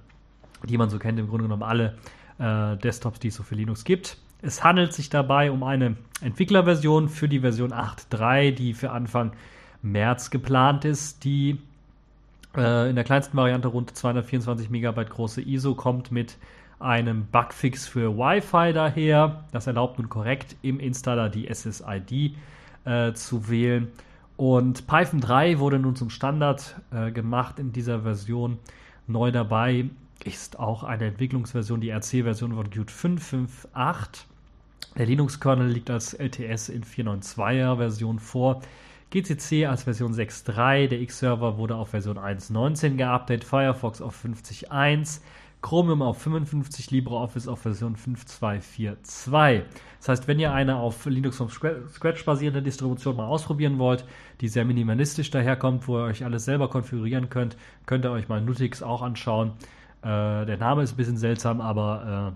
die 0.64 0.78
man 0.78 0.90
so 0.90 1.00
kennt. 1.00 1.20
Im 1.20 1.30
Grunde 1.30 1.46
genommen 1.46 1.64
alle 1.64 1.98
äh, 2.38 2.76
Desktops, 2.78 3.20
die 3.20 3.30
es 3.30 3.36
so 3.36 3.44
für 3.44 3.56
Linux 3.56 3.86
gibt. 3.86 4.18
Es 4.42 4.64
handelt 4.64 4.94
sich 4.94 5.10
dabei 5.10 5.52
um 5.52 5.64
eine 5.64 5.96
Entwicklerversion 6.22 7.08
für 7.08 7.30
die 7.30 7.40
Version 7.40 7.72
8.3, 7.72 8.52
die 8.52 8.74
für 8.74 8.92
Anfang 8.92 9.32
März 9.82 10.32
geplant 10.32 10.86
ist, 10.86 11.24
die 11.24 11.60
äh, 12.56 12.90
in 12.90 12.96
der 12.96 13.06
kleinsten 13.06 13.38
Variante 13.38 13.70
rund 13.70 13.96
224 13.96 14.70
Megabyte 14.70 15.10
große 15.10 15.42
ISO 15.42 15.76
kommt 15.76 16.12
mit 16.12 16.38
einem 16.80 17.26
Bugfix 17.26 17.88
für 17.88 18.18
Wi-Fi 18.18 18.74
daher. 18.74 19.44
Das 19.52 19.68
erlaubt 19.68 20.00
nun 20.00 20.10
korrekt 20.10 20.56
im 20.62 20.80
Installer 20.80 21.30
die 21.30 21.48
SSID 21.54 22.36
äh, 22.86 23.14
zu 23.14 23.50
wählen. 23.50 23.92
Und 24.38 24.86
Python 24.86 25.20
3 25.20 25.60
wurde 25.60 25.80
nun 25.80 25.96
zum 25.96 26.12
Standard 26.12 26.76
äh, 26.92 27.12
gemacht 27.12 27.58
in 27.58 27.74
dieser 27.74 28.02
Version. 28.02 28.60
Neu 29.08 29.32
dabei 29.32 29.90
ist 30.24 30.60
auch 30.60 30.84
eine 30.84 31.06
Entwicklungsversion, 31.06 31.82
die 31.82 31.90
RC-Version 31.90 32.54
von 32.54 32.70
Qt 32.70 32.92
5.5.8. 32.92 34.26
Der 34.98 35.06
Linux-Kernel 35.06 35.68
liegt 35.68 35.90
als 35.90 36.14
LTS 36.14 36.70
in 36.70 36.84
492er 36.84 37.78
Version 37.78 38.20
vor. 38.20 38.62
GCC 39.10 39.66
als 39.66 39.84
Version 39.84 40.14
6.3, 40.14 40.88
der 40.88 41.00
X-Server 41.00 41.58
wurde 41.58 41.76
auf 41.76 41.90
Version 41.90 42.18
1.19 42.18 42.98
geupdatet, 42.98 43.46
Firefox 43.46 44.02
auf 44.02 44.24
50.1, 44.24 45.22
Chromium 45.62 46.02
auf 46.02 46.22
55, 46.22 46.92
LibreOffice 46.92 47.48
auf 47.48 47.62
Version 47.62 47.96
5.242. 47.96 49.64
Das 50.00 50.10
heißt, 50.10 50.28
wenn 50.28 50.40
ihr 50.40 50.54
eine 50.54 50.78
auf 50.78 51.06
Linux 51.06 51.38
vom 51.38 51.50
Scratch 51.50 52.26
basierende 52.26 52.62
Distribution 52.62 53.16
mal 53.16 53.26
ausprobieren 53.26 53.80
wollt, 53.80 54.06
die 54.42 54.48
sehr 54.48 54.66
minimalistisch 54.66 55.32
daherkommt, 55.32 55.88
wo 55.88 55.98
ihr 55.98 56.06
euch 56.06 56.24
alles 56.24 56.46
selber 56.46 56.70
konfigurieren 56.70 57.30
könnt, 57.30 57.58
könnt 57.86 58.06
ihr 58.06 58.12
euch 58.12 58.30
mal 58.30 58.42
Nutix 58.42 58.84
auch 58.84 59.02
anschauen. 59.02 59.54
Äh, 60.04 60.46
der 60.46 60.58
Name 60.58 60.84
ist 60.84 60.94
ein 60.94 60.98
bisschen 60.98 61.18
seltsam, 61.18 61.60
aber 61.60 62.34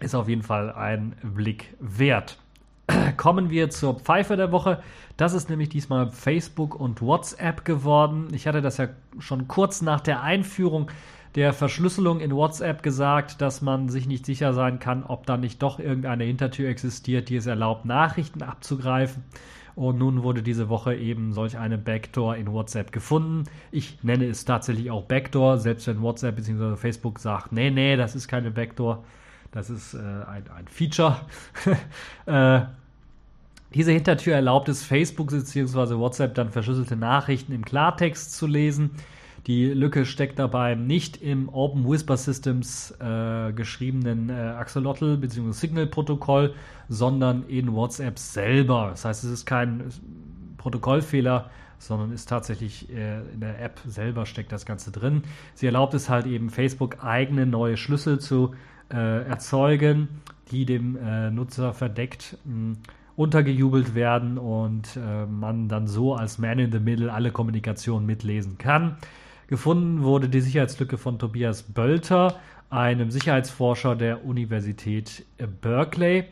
äh, 0.00 0.04
ist 0.04 0.14
auf 0.14 0.28
jeden 0.28 0.42
Fall 0.42 0.72
ein 0.72 1.14
Blick 1.22 1.74
wert. 1.80 2.38
kommen 3.16 3.50
wir 3.50 3.70
zur 3.70 4.00
Pfeife 4.00 4.36
der 4.36 4.52
Woche. 4.52 4.82
Das 5.16 5.34
ist 5.34 5.50
nämlich 5.50 5.68
diesmal 5.68 6.10
Facebook 6.10 6.78
und 6.78 7.02
WhatsApp 7.02 7.64
geworden. 7.64 8.28
Ich 8.32 8.46
hatte 8.46 8.62
das 8.62 8.78
ja 8.78 8.88
schon 9.18 9.48
kurz 9.48 9.82
nach 9.82 10.00
der 10.00 10.22
Einführung 10.22 10.90
der 11.34 11.52
Verschlüsselung 11.52 12.20
in 12.20 12.34
WhatsApp 12.34 12.82
gesagt, 12.82 13.40
dass 13.40 13.62
man 13.62 13.88
sich 13.88 14.06
nicht 14.06 14.26
sicher 14.26 14.52
sein 14.52 14.78
kann, 14.78 15.04
ob 15.04 15.26
da 15.26 15.36
nicht 15.36 15.62
doch 15.62 15.78
irgendeine 15.78 16.24
Hintertür 16.24 16.68
existiert, 16.68 17.28
die 17.28 17.36
es 17.36 17.46
erlaubt, 17.46 17.84
Nachrichten 17.84 18.42
abzugreifen. 18.42 19.24
Und 19.74 19.96
nun 19.98 20.22
wurde 20.22 20.42
diese 20.42 20.68
Woche 20.68 20.94
eben 20.94 21.32
solch 21.32 21.56
eine 21.56 21.78
Backdoor 21.78 22.36
in 22.36 22.52
WhatsApp 22.52 22.92
gefunden. 22.92 23.44
Ich 23.70 24.04
nenne 24.04 24.26
es 24.26 24.44
tatsächlich 24.44 24.90
auch 24.90 25.04
Backdoor, 25.04 25.56
selbst 25.56 25.86
wenn 25.86 26.02
WhatsApp 26.02 26.36
bzw. 26.36 26.76
Facebook 26.76 27.18
sagt, 27.18 27.52
nee, 27.52 27.70
nee, 27.70 27.96
das 27.96 28.14
ist 28.14 28.28
keine 28.28 28.50
Backdoor, 28.50 29.02
das 29.50 29.70
ist 29.70 29.94
äh, 29.94 29.98
ein, 29.98 30.44
ein 30.54 30.68
Feature. 30.68 31.16
äh, 32.26 32.60
diese 33.74 33.92
Hintertür 33.92 34.34
erlaubt 34.34 34.68
es 34.68 34.84
Facebook 34.84 35.30
bzw. 35.30 35.96
WhatsApp 35.96 36.34
dann 36.34 36.50
verschlüsselte 36.50 36.96
Nachrichten 36.96 37.52
im 37.52 37.64
Klartext 37.64 38.36
zu 38.36 38.46
lesen. 38.46 38.90
Die 39.46 39.66
Lücke 39.66 40.06
steckt 40.06 40.38
dabei 40.38 40.76
nicht 40.76 41.20
im 41.20 41.48
Open 41.48 41.88
Whisper 41.88 42.16
Systems 42.16 42.94
äh, 43.00 43.52
geschriebenen 43.52 44.30
äh, 44.30 44.34
Axolotl 44.34 45.16
bzw. 45.16 45.50
Signal-Protokoll, 45.50 46.54
sondern 46.88 47.42
in 47.48 47.72
WhatsApp 47.72 48.20
selber. 48.20 48.88
Das 48.90 49.04
heißt, 49.04 49.24
es 49.24 49.30
ist 49.30 49.46
kein 49.46 49.84
Protokollfehler, 50.58 51.50
sondern 51.78 52.12
ist 52.12 52.28
tatsächlich 52.28 52.88
äh, 52.90 53.20
in 53.32 53.40
der 53.40 53.60
App 53.60 53.80
selber 53.84 54.26
steckt 54.26 54.52
das 54.52 54.64
Ganze 54.64 54.92
drin. 54.92 55.22
Sie 55.54 55.66
erlaubt 55.66 55.94
es 55.94 56.08
halt 56.08 56.26
eben 56.26 56.48
Facebook 56.48 57.02
eigene 57.02 57.44
neue 57.44 57.76
Schlüssel 57.76 58.20
zu 58.20 58.54
äh, 58.92 59.26
erzeugen, 59.26 60.08
die 60.52 60.66
dem 60.66 60.96
äh, 60.96 61.32
Nutzer 61.32 61.74
verdeckt 61.74 62.36
mh, 62.44 62.76
untergejubelt 63.16 63.96
werden 63.96 64.38
und 64.38 64.96
äh, 64.96 65.26
man 65.26 65.68
dann 65.68 65.88
so 65.88 66.14
als 66.14 66.38
Man 66.38 66.60
in 66.60 66.70
the 66.70 66.78
Middle 66.78 67.12
alle 67.12 67.32
Kommunikation 67.32 68.06
mitlesen 68.06 68.58
kann. 68.58 68.98
Gefunden 69.52 70.02
wurde 70.02 70.30
die 70.30 70.40
Sicherheitslücke 70.40 70.96
von 70.96 71.18
Tobias 71.18 71.62
Bölter, 71.62 72.40
einem 72.70 73.10
Sicherheitsforscher 73.10 73.96
der 73.96 74.24
Universität 74.24 75.26
Berkeley. 75.60 76.24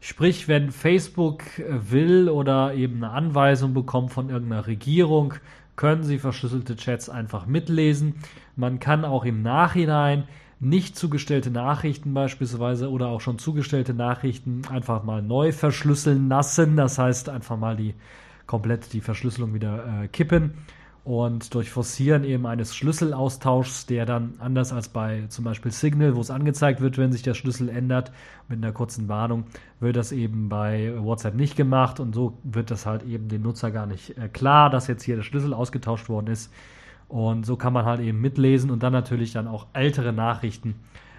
Sprich, 0.00 0.48
wenn 0.48 0.72
Facebook 0.72 1.44
will 1.68 2.28
oder 2.28 2.74
eben 2.74 2.96
eine 2.96 3.12
Anweisung 3.12 3.74
bekommt 3.74 4.12
von 4.12 4.28
irgendeiner 4.28 4.66
Regierung, 4.66 5.34
können 5.76 6.02
sie 6.02 6.18
verschlüsselte 6.18 6.74
Chats 6.74 7.08
einfach 7.08 7.46
mitlesen. 7.46 8.16
Man 8.56 8.80
kann 8.80 9.04
auch 9.04 9.24
im 9.24 9.40
Nachhinein 9.42 10.24
nicht 10.58 10.96
zugestellte 10.96 11.52
Nachrichten 11.52 12.12
beispielsweise 12.12 12.90
oder 12.90 13.06
auch 13.06 13.20
schon 13.20 13.38
zugestellte 13.38 13.94
Nachrichten 13.94 14.62
einfach 14.68 15.04
mal 15.04 15.22
neu 15.22 15.52
verschlüsseln 15.52 16.28
lassen. 16.28 16.76
Das 16.76 16.98
heißt, 16.98 17.28
einfach 17.28 17.56
mal 17.56 17.76
die 17.76 17.94
komplett 18.48 18.92
die 18.94 19.00
Verschlüsselung 19.00 19.54
wieder 19.54 20.02
äh, 20.02 20.08
kippen 20.08 20.54
und 21.08 21.54
durch 21.54 21.70
Forcieren 21.70 22.22
eben 22.22 22.44
eines 22.44 22.76
Schlüsselaustauschs, 22.76 23.86
der 23.86 24.04
dann 24.04 24.34
anders 24.40 24.74
als 24.74 24.90
bei 24.90 25.24
zum 25.30 25.42
Beispiel 25.42 25.72
Signal, 25.72 26.14
wo 26.14 26.20
es 26.20 26.30
angezeigt 26.30 26.82
wird, 26.82 26.98
wenn 26.98 27.12
sich 27.12 27.22
der 27.22 27.32
Schlüssel 27.32 27.70
ändert, 27.70 28.12
mit 28.46 28.62
einer 28.62 28.74
kurzen 28.74 29.08
Warnung, 29.08 29.44
wird 29.80 29.96
das 29.96 30.12
eben 30.12 30.50
bei 30.50 30.92
WhatsApp 30.98 31.34
nicht 31.34 31.56
gemacht 31.56 31.98
und 31.98 32.14
so 32.14 32.36
wird 32.42 32.70
das 32.70 32.84
halt 32.84 33.04
eben 33.04 33.30
dem 33.30 33.40
Nutzer 33.40 33.70
gar 33.70 33.86
nicht 33.86 34.18
äh, 34.18 34.28
klar, 34.28 34.68
dass 34.68 34.86
jetzt 34.86 35.02
hier 35.02 35.16
der 35.16 35.22
Schlüssel 35.22 35.54
ausgetauscht 35.54 36.10
worden 36.10 36.26
ist. 36.26 36.52
Und 37.08 37.46
so 37.46 37.56
kann 37.56 37.72
man 37.72 37.86
halt 37.86 38.00
eben 38.00 38.20
mitlesen 38.20 38.70
und 38.70 38.82
dann 38.82 38.92
natürlich 38.92 39.32
dann 39.32 39.48
auch 39.48 39.68
ältere 39.72 40.12
Nachrichten 40.12 40.74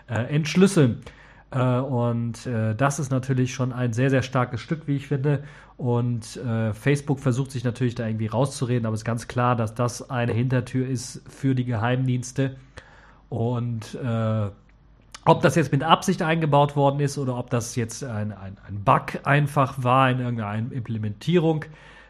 äh, 0.08 0.22
entschlüsseln. 0.36 1.02
Äh, 1.52 1.80
und 1.80 2.46
äh, 2.46 2.76
das 2.76 3.00
ist 3.00 3.12
natürlich 3.12 3.54
schon 3.54 3.74
ein 3.74 3.94
sehr, 3.94 4.10
sehr 4.10 4.22
starkes 4.22 4.62
Stück, 4.62 4.88
wie 4.88 4.96
ich 4.96 5.08
finde. 5.08 5.44
Und 5.78 6.38
äh, 6.38 6.74
Facebook 6.74 7.20
versucht 7.20 7.52
sich 7.52 7.64
natürlich 7.64 7.96
da 7.96 8.06
irgendwie 8.06 8.28
rauszureden, 8.28 8.86
aber 8.86 8.94
es 8.94 9.02
ist 9.02 9.06
ganz 9.06 9.28
klar, 9.28 9.56
dass 9.56 9.74
das 9.74 10.10
eine 10.10 10.34
Hintertür 10.34 10.88
ist 10.88 11.22
für 11.30 11.56
die 11.56 11.66
Geheimdienste. 11.66 12.58
Und 13.30 13.98
ob 15.26 15.42
das 15.44 15.54
jetzt 15.54 15.72
mit 15.72 15.84
Absicht 15.84 16.24
eingebaut 16.24 16.76
worden 16.76 17.00
ist 17.02 17.20
oder 17.20 17.38
ob 17.38 17.52
das 17.52 17.76
jetzt 17.76 18.04
ein, 18.04 18.32
ein, 18.32 18.58
ein 18.68 18.84
Bug 18.84 19.20
einfach 19.24 19.84
war 19.84 20.10
in 20.10 20.20
irgendeiner 20.20 20.72
Implementierung, 20.72 21.66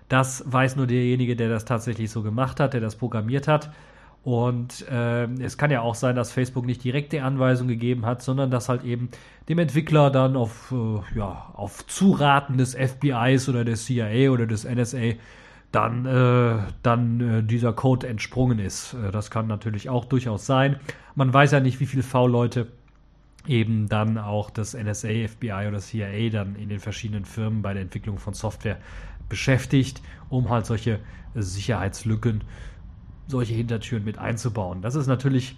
das 0.08 0.44
weiß 0.48 0.78
nur 0.78 0.88
derjenige, 0.88 1.36
der 1.36 1.50
das 1.50 1.66
tatsächlich 1.66 2.10
so 2.10 2.24
gemacht 2.24 2.62
hat, 2.62 2.74
der 2.74 2.80
das 2.80 2.96
programmiert 2.96 3.50
hat. 3.50 3.72
Und 4.24 4.88
äh, 4.90 5.26
es 5.42 5.58
kann 5.58 5.72
ja 5.72 5.82
auch 5.82 5.96
sein, 5.96 6.16
dass 6.16 6.32
Facebook 6.32 6.66
nicht 6.66 6.84
direkt 6.84 7.14
die 7.14 7.22
Anweisung 7.22 7.68
gegeben 7.68 8.06
hat, 8.06 8.22
sondern 8.22 8.52
dass 8.52 8.68
halt 8.68 8.84
eben 8.84 9.10
dem 9.48 9.60
Entwickler 9.60 10.12
dann 10.12 10.36
auf, 10.36 10.74
äh, 10.74 11.18
ja, 11.18 11.52
auf 11.54 11.88
Zuraten 11.88 12.58
des 12.58 12.76
FBIs 12.76 13.48
oder 13.48 13.64
des 13.64 13.86
CIA 13.86 14.30
oder 14.30 14.46
des 14.46 14.66
NSA 14.66 15.14
dann, 15.72 16.06
äh, 16.06 16.58
dann 16.84 17.22
äh, 17.22 17.44
dieser 17.44 17.74
Code 17.74 18.08
entsprungen 18.08 18.60
ist. 18.60 18.94
Äh, 18.94 19.12
das 19.12 19.32
kann 19.32 19.48
natürlich 19.48 19.90
auch 19.90 20.06
durchaus 20.06 20.46
sein. 20.46 20.80
Man 21.16 21.34
weiß 21.34 21.52
ja 21.52 21.60
nicht, 21.60 21.80
wie 21.80 21.86
viele 21.86 22.04
V-Leute 22.04 22.68
eben 23.48 23.88
dann 23.88 24.18
auch 24.18 24.50
das 24.50 24.74
NSA, 24.74 25.28
FBI 25.28 25.68
oder 25.68 25.80
CIA 25.80 26.30
dann 26.30 26.56
in 26.56 26.70
den 26.70 26.80
verschiedenen 26.80 27.26
Firmen 27.26 27.62
bei 27.62 27.74
der 27.74 27.84
Entwicklung 27.84 28.18
von 28.18 28.34
Software 28.34 28.78
beschäftigt, 29.30 30.02
um 30.30 30.50
halt 30.50 30.66
solche 30.66 31.00
Sicherheitslücken, 31.36 32.44
solche 33.30 33.54
Hintertüren 33.54 34.04
mit 34.04 34.18
einzubauen. 34.18 34.82
Das 34.82 34.96
ist 34.96 35.08
natürlich 35.08 35.56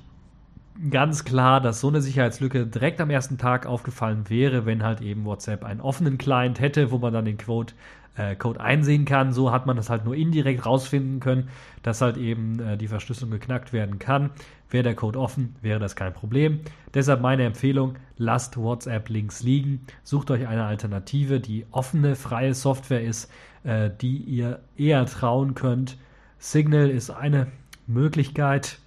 ganz 0.89 1.23
klar, 1.23 1.61
dass 1.61 1.79
so 1.79 1.87
eine 1.87 2.01
Sicherheitslücke 2.01 2.65
direkt 2.65 3.01
am 3.01 3.09
ersten 3.09 3.37
Tag 3.37 3.65
aufgefallen 3.65 4.29
wäre, 4.29 4.65
wenn 4.65 4.83
halt 4.83 5.01
eben 5.01 5.25
WhatsApp 5.25 5.63
einen 5.63 5.81
offenen 5.81 6.17
Client 6.17 6.59
hätte, 6.59 6.91
wo 6.91 6.97
man 6.97 7.13
dann 7.13 7.25
den 7.25 7.37
Code, 7.37 7.73
äh, 8.15 8.35
Code 8.35 8.59
einsehen 8.59 9.05
kann. 9.05 9.31
So 9.31 9.51
hat 9.51 9.65
man 9.65 9.77
das 9.77 9.89
halt 9.89 10.05
nur 10.05 10.15
indirekt 10.15 10.65
rausfinden 10.65 11.19
können, 11.19 11.49
dass 11.83 12.01
halt 12.01 12.17
eben 12.17 12.59
äh, 12.59 12.77
die 12.77 12.87
Verschlüsselung 12.87 13.31
geknackt 13.31 13.73
werden 13.73 13.99
kann. 13.99 14.31
Wäre 14.69 14.83
der 14.83 14.95
Code 14.95 15.19
offen, 15.19 15.55
wäre 15.61 15.79
das 15.79 15.95
kein 15.95 16.13
Problem. 16.13 16.61
Deshalb 16.93 17.21
meine 17.21 17.43
Empfehlung, 17.43 17.95
lasst 18.17 18.57
WhatsApp 18.57 19.09
links 19.09 19.43
liegen, 19.43 19.85
sucht 20.03 20.31
euch 20.31 20.47
eine 20.47 20.65
Alternative, 20.65 21.39
die 21.39 21.65
offene, 21.71 22.15
freie 22.15 22.53
Software 22.53 23.03
ist, 23.03 23.29
äh, 23.63 23.89
die 24.01 24.17
ihr 24.17 24.61
eher 24.77 25.05
trauen 25.05 25.53
könnt. 25.53 25.97
Signal 26.39 26.89
ist 26.89 27.11
eine 27.11 27.47
Möglichkeit, 27.93 28.79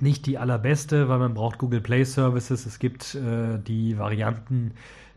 nicht 0.00 0.26
die 0.26 0.38
allerbeste, 0.38 1.08
weil 1.08 1.18
man 1.18 1.34
braucht 1.34 1.58
Google 1.58 1.80
Play 1.80 2.04
Services. 2.04 2.66
Es 2.66 2.78
gibt 2.78 3.14
äh, 3.14 3.58
die 3.58 3.98
Varianten, 3.98 4.72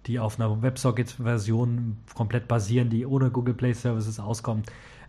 die 0.08 0.20
auf 0.20 0.40
einer 0.40 0.62
WebSocket-Version 0.62 1.98
komplett 2.16 2.48
basieren, 2.48 2.90
die 2.90 3.06
ohne 3.06 3.30
Google 3.30 3.54
Play 3.54 3.74
Services 3.74 4.20
auskommen, 4.20 4.64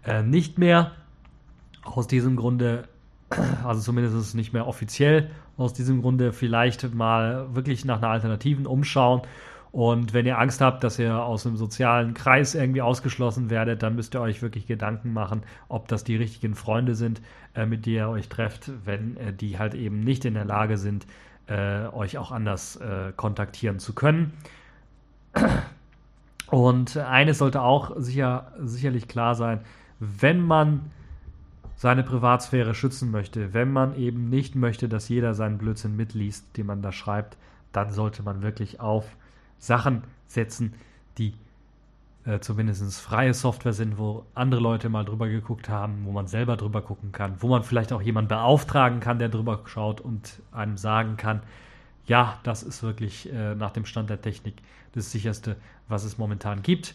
äh, 0.05 0.23
nicht 0.23 0.59
mehr. 0.59 0.93
Aus 1.83 2.07
diesem 2.07 2.37
Grunde, 2.37 2.89
also 3.65 3.81
zumindest 3.81 4.35
nicht 4.35 4.53
mehr 4.53 4.67
offiziell, 4.67 5.31
aus 5.57 5.73
diesem 5.73 6.03
Grunde 6.03 6.33
vielleicht 6.33 6.95
mal 6.95 7.55
wirklich 7.55 7.85
nach 7.85 7.99
einer 7.99 8.09
Alternativen 8.09 8.67
umschauen 8.67 9.23
und 9.75 10.15
wenn 10.15 10.25
ihr 10.25 10.39
Angst 10.39 10.61
habt, 10.61 10.85
dass 10.85 11.01
ihr 11.01 11.21
aus 11.21 11.45
einem 11.45 11.57
sozialen 11.57 12.15
Kreis 12.15 12.55
irgendwie 12.55 12.81
ausgeschlossen 12.81 13.51
werdet, 13.51 13.83
dann 13.83 13.97
müsst 13.97 14.15
ihr 14.15 14.21
euch 14.21 14.41
wirklich 14.41 14.69
Gedanken 14.69 15.13
machen, 15.13 15.43
ob 15.69 15.89
das 15.89 16.05
die 16.05 16.15
richtigen 16.15 16.55
Freunde 16.55 16.95
sind, 16.95 17.21
äh, 17.57 17.67
mit 17.67 17.85
denen 17.85 17.97
ihr 17.97 18.09
euch 18.09 18.29
trefft, 18.29 18.71
wenn 18.85 19.17
äh, 19.17 19.33
die 19.33 19.59
halt 19.59 19.75
eben 19.75 19.99
nicht 19.99 20.25
in 20.27 20.35
der 20.35 20.45
Lage 20.45 20.79
sind, 20.79 21.09
äh, 21.49 21.87
euch 21.89 22.19
auch 22.19 22.31
anders 22.31 22.77
äh, 22.77 23.11
kontaktieren 23.17 23.81
zu 23.81 23.95
können. 23.95 24.35
Und 26.53 26.97
eines 26.97 27.39
sollte 27.39 27.61
auch 27.61 27.97
sicher, 27.97 28.53
sicherlich 28.61 29.09
klar 29.09 29.35
sein, 29.35 29.59
wenn 29.99 30.41
man 30.41 30.93
seine 31.75 32.05
Privatsphäre 32.05 32.75
schützen 32.75 33.11
möchte, 33.11 33.53
wenn 33.55 33.73
man 33.73 33.97
eben 33.97 34.31
nicht 34.31 34.55
möchte, 34.55 34.89
dass 34.89 35.09
jeder 35.09 35.35
seinen 35.35 35.59
Blödsinn 35.59 35.97
mitliest, 35.97 36.57
den 36.57 36.67
man 36.67 36.81
da 36.81 36.93
schreibt, 36.93 37.37
dann 37.73 37.91
sollte 37.91 38.23
man 38.23 38.43
wirklich 38.43 38.79
auf 38.79 39.17
Sachen 39.59 40.05
setzen, 40.27 40.75
die 41.19 41.35
äh, 42.25 42.41
zumindest 42.41 43.01
freie 43.01 43.35
Software 43.35 43.73
sind, 43.73 43.99
wo 43.99 44.25
andere 44.35 44.61
Leute 44.61 44.89
mal 44.89 45.05
drüber 45.05 45.29
geguckt 45.29 45.69
haben, 45.69 46.05
wo 46.05 46.13
man 46.13 46.27
selber 46.27 46.57
drüber 46.57 46.83
gucken 46.83 47.13
kann, 47.13 47.37
wo 47.41 47.49
man 47.49 47.63
vielleicht 47.63 47.93
auch 47.93 48.03
jemanden 48.03 48.29
beauftragen 48.29 49.01
kann, 49.01 49.19
der 49.19 49.29
drüber 49.29 49.61
schaut 49.67 50.01
und 50.01 50.41
einem 50.53 50.77
sagen 50.77 51.17
kann, 51.17 51.43
ja, 52.07 52.39
das 52.43 52.63
ist 52.63 52.83
wirklich 52.83 53.33
äh, 53.33 53.55
nach 53.55 53.71
dem 53.71 53.85
Stand 53.87 54.11
der 54.11 54.21
Technik 54.21 54.55
das 54.93 55.11
sicherste, 55.11 55.57
was 55.89 56.05
es 56.05 56.19
momentan 56.19 56.63
gibt. 56.63 56.95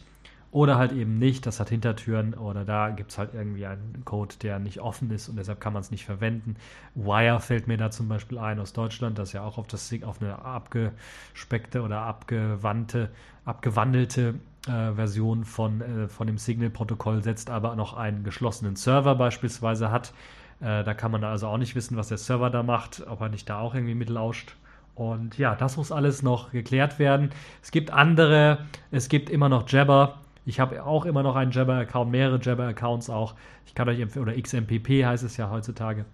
Oder 0.51 0.79
halt 0.79 0.93
eben 0.93 1.19
nicht, 1.19 1.45
das 1.45 1.59
hat 1.59 1.69
Hintertüren 1.69 2.33
oder 2.33 2.65
da 2.65 2.89
gibt 2.89 3.11
es 3.11 3.19
halt 3.19 3.35
irgendwie 3.35 3.67
einen 3.67 4.01
Code, 4.03 4.33
der 4.41 4.57
nicht 4.57 4.79
offen 4.79 5.11
ist 5.11 5.29
und 5.29 5.35
deshalb 5.35 5.61
kann 5.61 5.73
man 5.73 5.81
es 5.81 5.91
nicht 5.91 6.05
verwenden. 6.05 6.55
Wire 6.95 7.39
fällt 7.39 7.67
mir 7.67 7.77
da 7.77 7.91
zum 7.91 8.07
Beispiel 8.07 8.39
ein 8.39 8.59
aus 8.59 8.73
Deutschland, 8.73 9.19
das 9.19 9.31
ja 9.31 9.43
auch 9.43 9.59
auf, 9.59 9.67
das, 9.67 9.93
auf 10.03 10.21
eine 10.21 10.43
abgespeckte 10.43 11.83
oder 11.83 12.01
abgewandte, 12.01 13.09
abgewandelte 13.45 14.35
äh, 14.67 14.93
Version 14.93 15.45
von, 15.45 15.81
äh, 15.81 16.07
von 16.07 16.25
dem 16.25 16.39
Signal-Protokoll 16.39 17.23
setzt, 17.23 17.51
aber 17.51 17.75
noch 17.75 17.93
einen 17.93 18.23
geschlossenen 18.23 18.75
Server 18.75 19.13
beispielsweise 19.13 19.91
hat. 19.91 20.13
Äh, 20.61 20.83
da 20.83 20.93
kann 20.95 21.11
man 21.11 21.23
also 21.23 21.47
auch 21.47 21.57
nicht 21.57 21.75
wissen, 21.75 21.95
was 21.95 22.07
der 22.07 22.17
Server 22.17 22.49
da 22.49 22.63
macht, 22.63 23.05
ob 23.07 23.21
er 23.21 23.29
nicht 23.29 23.47
da 23.49 23.59
auch 23.59 23.75
irgendwie 23.75 23.95
mitlauscht 23.95 24.55
Und 24.95 25.37
ja, 25.37 25.55
das 25.55 25.77
muss 25.77 25.91
alles 25.91 26.23
noch 26.23 26.51
geklärt 26.51 26.99
werden. 26.99 27.29
Es 27.61 27.71
gibt 27.71 27.91
andere, 27.91 28.65
es 28.91 29.09
gibt 29.09 29.29
immer 29.29 29.47
noch 29.47 29.69
Jabber. 29.69 30.17
Ich 30.45 30.59
habe 30.59 30.83
auch 30.83 31.05
immer 31.05 31.23
noch 31.23 31.35
einen 31.35 31.51
Jabber-Account, 31.51 32.11
mehrere 32.11 32.39
Jabber-Accounts 32.41 33.09
auch. 33.09 33.35
Ich 33.65 33.75
kann 33.75 33.87
euch 33.89 33.99
empfehlen, 33.99 34.23
oder 34.27 34.39
XMPP 34.39 35.05
heißt 35.05 35.23
es 35.23 35.37
ja 35.37 35.49
heutzutage. 35.49 36.05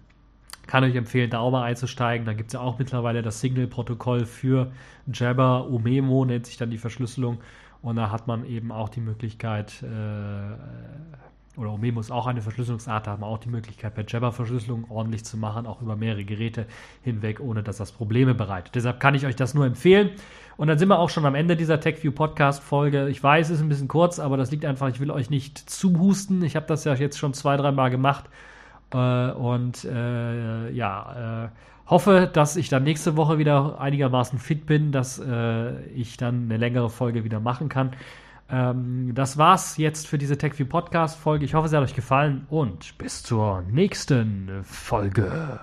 Kann 0.66 0.82
euch 0.84 0.96
empfehlen, 0.96 1.30
da 1.30 1.38
auch 1.38 1.50
mal 1.50 1.62
einzusteigen. 1.62 2.26
Da 2.26 2.32
gibt 2.32 2.48
es 2.48 2.54
ja 2.54 2.60
auch 2.60 2.78
mittlerweile 2.78 3.22
das 3.22 3.40
Signal-Protokoll 3.40 4.26
für 4.26 4.72
Jabber. 5.12 5.68
Umemo 5.68 6.24
nennt 6.24 6.46
sich 6.46 6.56
dann 6.56 6.70
die 6.70 6.78
Verschlüsselung. 6.78 7.38
Und 7.82 7.96
da 7.96 8.10
hat 8.10 8.26
man 8.26 8.44
eben 8.44 8.72
auch 8.72 8.88
die 8.88 9.00
Möglichkeit, 9.00 9.82
äh, 9.82 9.86
oder 11.56 11.72
Omemo 11.72 12.00
ist 12.00 12.10
auch 12.10 12.26
eine 12.26 12.42
Verschlüsselungsart, 12.42 13.08
haben 13.08 13.24
auch 13.24 13.38
die 13.38 13.48
Möglichkeit, 13.48 13.94
per 13.94 14.04
Jabber-Verschlüsselung 14.06 14.84
ordentlich 14.90 15.24
zu 15.24 15.36
machen, 15.36 15.66
auch 15.66 15.80
über 15.82 15.96
mehrere 15.96 16.24
Geräte 16.24 16.66
hinweg, 17.02 17.40
ohne 17.40 17.62
dass 17.62 17.78
das 17.78 17.92
Probleme 17.92 18.34
bereitet. 18.34 18.74
Deshalb 18.74 19.00
kann 19.00 19.14
ich 19.14 19.26
euch 19.26 19.36
das 19.36 19.54
nur 19.54 19.66
empfehlen. 19.66 20.10
Und 20.56 20.68
dann 20.68 20.78
sind 20.78 20.88
wir 20.88 20.98
auch 20.98 21.10
schon 21.10 21.26
am 21.26 21.34
Ende 21.34 21.56
dieser 21.56 21.80
TechView 21.80 22.12
Podcast-Folge. 22.12 23.08
Ich 23.08 23.22
weiß, 23.22 23.50
es 23.50 23.56
ist 23.56 23.62
ein 23.62 23.68
bisschen 23.68 23.88
kurz, 23.88 24.18
aber 24.18 24.36
das 24.36 24.50
liegt 24.50 24.64
einfach, 24.64 24.88
ich 24.88 25.00
will 25.00 25.10
euch 25.10 25.28
nicht 25.28 25.58
zuhusten. 25.58 26.42
Ich 26.42 26.56
habe 26.56 26.66
das 26.66 26.84
ja 26.84 26.94
jetzt 26.94 27.18
schon 27.18 27.34
zwei, 27.34 27.56
dreimal 27.56 27.90
gemacht. 27.90 28.24
Äh, 28.92 29.30
und 29.32 29.84
äh, 29.84 30.70
ja, 30.70 31.44
äh, 31.44 31.48
hoffe, 31.88 32.28
dass 32.32 32.56
ich 32.56 32.68
dann 32.68 32.84
nächste 32.84 33.16
Woche 33.16 33.38
wieder 33.38 33.80
einigermaßen 33.80 34.38
fit 34.38 34.66
bin, 34.66 34.92
dass 34.92 35.18
äh, 35.18 35.80
ich 35.90 36.16
dann 36.16 36.44
eine 36.44 36.56
längere 36.56 36.90
Folge 36.90 37.24
wieder 37.24 37.40
machen 37.40 37.68
kann. 37.68 37.92
Ähm, 38.48 39.12
das 39.14 39.38
war's 39.38 39.76
jetzt 39.76 40.06
für 40.06 40.18
diese 40.18 40.38
TechView 40.38 40.66
Podcast 40.66 41.18
Folge. 41.18 41.44
Ich 41.44 41.54
hoffe, 41.54 41.66
es 41.66 41.72
hat 41.72 41.82
euch 41.82 41.94
gefallen 41.94 42.46
und 42.48 42.96
bis 42.98 43.22
zur 43.22 43.62
nächsten 43.62 44.62
Folge. 44.62 45.60